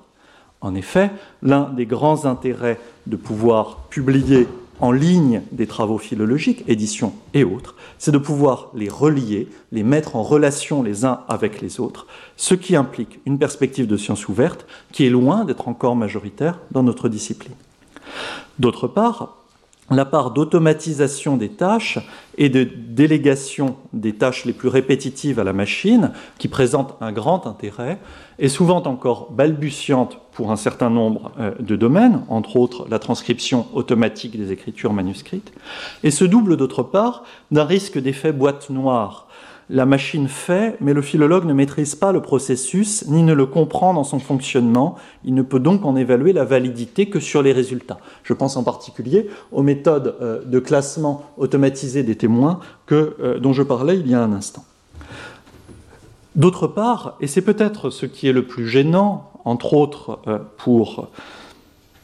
En 0.63 0.75
effet, 0.75 1.11
l'un 1.43 1.69
des 1.69 1.85
grands 1.85 2.25
intérêts 2.25 2.79
de 3.05 3.17
pouvoir 3.17 3.79
publier 3.89 4.47
en 4.79 4.91
ligne 4.91 5.41
des 5.51 5.67
travaux 5.67 5.97
philologiques, 5.97 6.63
éditions 6.67 7.13
et 7.33 7.43
autres, 7.43 7.75
c'est 7.99 8.11
de 8.11 8.17
pouvoir 8.17 8.69
les 8.73 8.89
relier, 8.89 9.49
les 9.71 9.83
mettre 9.83 10.15
en 10.15 10.23
relation 10.23 10.81
les 10.81 11.05
uns 11.05 11.19
avec 11.27 11.61
les 11.61 11.79
autres, 11.79 12.07
ce 12.37 12.55
qui 12.55 12.75
implique 12.75 13.19
une 13.25 13.37
perspective 13.37 13.87
de 13.87 13.97
science 13.97 14.27
ouverte 14.29 14.65
qui 14.91 15.05
est 15.05 15.09
loin 15.09 15.45
d'être 15.45 15.67
encore 15.67 15.97
majoritaire 15.97 16.59
dans 16.71 16.83
notre 16.83 17.09
discipline. 17.09 17.55
D'autre 18.57 18.87
part, 18.87 19.42
la 19.91 20.05
part 20.05 20.31
d'automatisation 20.31 21.37
des 21.37 21.49
tâches 21.49 21.99
et 22.37 22.49
de 22.49 22.63
délégation 22.63 23.75
des 23.91 24.13
tâches 24.13 24.45
les 24.45 24.53
plus 24.53 24.69
répétitives 24.69 25.39
à 25.39 25.43
la 25.43 25.53
machine, 25.53 26.11
qui 26.37 26.47
présente 26.47 26.95
un 27.01 27.11
grand 27.11 27.45
intérêt, 27.47 27.99
est 28.39 28.49
souvent 28.49 28.81
encore 28.83 29.31
balbutiante 29.31 30.19
pour 30.31 30.51
un 30.51 30.55
certain 30.55 30.89
nombre 30.89 31.31
euh, 31.39 31.51
de 31.59 31.75
domaines, 31.75 32.23
entre 32.29 32.55
autres 32.55 32.87
la 32.89 32.97
transcription 32.97 33.67
automatique 33.73 34.37
des 34.37 34.51
écritures 34.51 34.93
manuscrites, 34.93 35.53
et 36.03 36.11
se 36.11 36.25
double 36.25 36.57
d'autre 36.57 36.81
part 36.81 37.23
d'un 37.51 37.65
risque 37.65 37.99
d'effet 37.99 38.31
boîte 38.31 38.69
noire 38.69 39.27
la 39.73 39.87
machine 39.87 40.27
fait, 40.27 40.77
mais 40.81 40.93
le 40.93 41.01
philologue 41.01 41.45
ne 41.45 41.53
maîtrise 41.53 41.95
pas 41.95 42.11
le 42.11 42.21
processus 42.21 43.07
ni 43.07 43.23
ne 43.23 43.33
le 43.33 43.47
comprend 43.47 43.95
dans 43.95 44.03
son 44.03 44.19
fonctionnement. 44.19 44.97
Il 45.25 45.33
ne 45.33 45.41
peut 45.41 45.59
donc 45.59 45.83
en 45.83 45.95
évaluer 45.95 46.31
la 46.31 46.45
validité 46.45 47.09
que 47.09 47.19
sur 47.19 47.41
les 47.41 47.51
résultats. 47.53 47.97
Je 48.23 48.33
pense 48.33 48.55
en 48.55 48.63
particulier 48.63 49.27
aux 49.51 49.63
méthodes 49.63 50.15
euh, 50.21 50.43
de 50.45 50.59
classement 50.59 51.25
automatisé 51.37 52.03
des 52.03 52.15
témoins 52.15 52.59
euh, 52.91 53.39
dont 53.39 53.51
je 53.51 53.63
parlais 53.63 53.97
il 53.97 54.07
y 54.07 54.13
a 54.13 54.21
un 54.21 54.31
instant. 54.31 54.63
D'autre 56.35 56.67
part, 56.67 57.17
et 57.19 57.25
c'est 57.25 57.41
peut-être 57.41 57.89
ce 57.89 58.05
qui 58.05 58.27
est 58.27 58.33
le 58.33 58.45
plus 58.45 58.67
gênant, 58.67 59.31
entre 59.43 59.73
autres 59.73 60.19
euh, 60.27 60.37
pour 60.57 61.07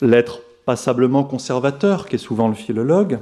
l'être 0.02 0.40
passablement 0.66 1.24
conservateur 1.24 2.08
qu'est 2.08 2.18
souvent 2.18 2.48
le 2.48 2.56
philologue, 2.56 3.20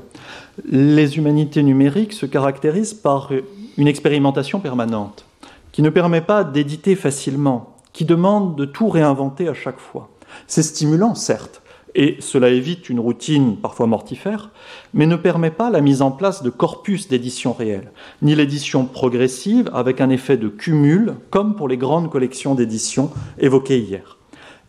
les 0.69 1.17
humanités 1.17 1.63
numériques 1.63 2.13
se 2.13 2.25
caractérisent 2.25 2.93
par 2.93 3.31
une 3.77 3.87
expérimentation 3.87 4.59
permanente, 4.59 5.25
qui 5.71 5.81
ne 5.81 5.89
permet 5.89 6.21
pas 6.21 6.43
d'éditer 6.43 6.95
facilement, 6.95 7.75
qui 7.93 8.05
demande 8.05 8.55
de 8.55 8.65
tout 8.65 8.89
réinventer 8.89 9.47
à 9.47 9.53
chaque 9.53 9.79
fois. 9.79 10.09
C'est 10.47 10.63
stimulant, 10.63 11.15
certes, 11.15 11.61
et 11.95 12.17
cela 12.19 12.49
évite 12.49 12.89
une 12.89 12.99
routine 12.99 13.57
parfois 13.57 13.87
mortifère, 13.87 14.51
mais 14.93 15.07
ne 15.07 15.15
permet 15.15 15.51
pas 15.51 15.69
la 15.69 15.81
mise 15.81 16.01
en 16.01 16.11
place 16.11 16.43
de 16.43 16.49
corpus 16.49 17.07
d'édition 17.07 17.53
réelle, 17.53 17.91
ni 18.21 18.35
l'édition 18.35 18.85
progressive 18.85 19.69
avec 19.73 19.99
un 19.99 20.09
effet 20.09 20.37
de 20.37 20.47
cumul, 20.47 21.15
comme 21.31 21.55
pour 21.55 21.67
les 21.67 21.77
grandes 21.77 22.11
collections 22.11 22.55
d'édition 22.55 23.09
évoquées 23.39 23.79
hier. 23.79 24.17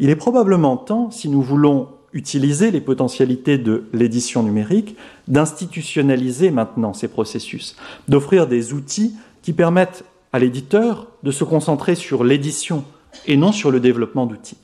Il 0.01 0.11
est 0.11 0.17
probablement 0.17 0.77
temps, 0.77 1.11
si 1.11 1.29
nous 1.29 1.43
voulons 1.43 1.89
utiliser 2.13 2.71
les 2.71 2.81
potentialités 2.81 3.59
de 3.59 3.85
l'édition 3.93 4.43
numérique, 4.43 4.97
d'institutionnaliser 5.27 6.51
maintenant 6.51 6.95
ces 6.95 7.09
processus, 7.09 7.77
d'offrir 8.09 8.47
des 8.47 8.73
outils 8.73 9.15
qui 9.43 9.53
permettent 9.53 10.05
à 10.33 10.39
l'éditeur 10.39 11.09
de 11.23 11.31
se 11.31 11.45
concentrer 11.45 11.95
sur 11.95 12.25
l'édition 12.25 12.85
et 13.27 13.37
non 13.37 13.53
sur 13.53 13.71
le 13.71 13.81
développement 13.81 14.27
d'outils. 14.27 14.59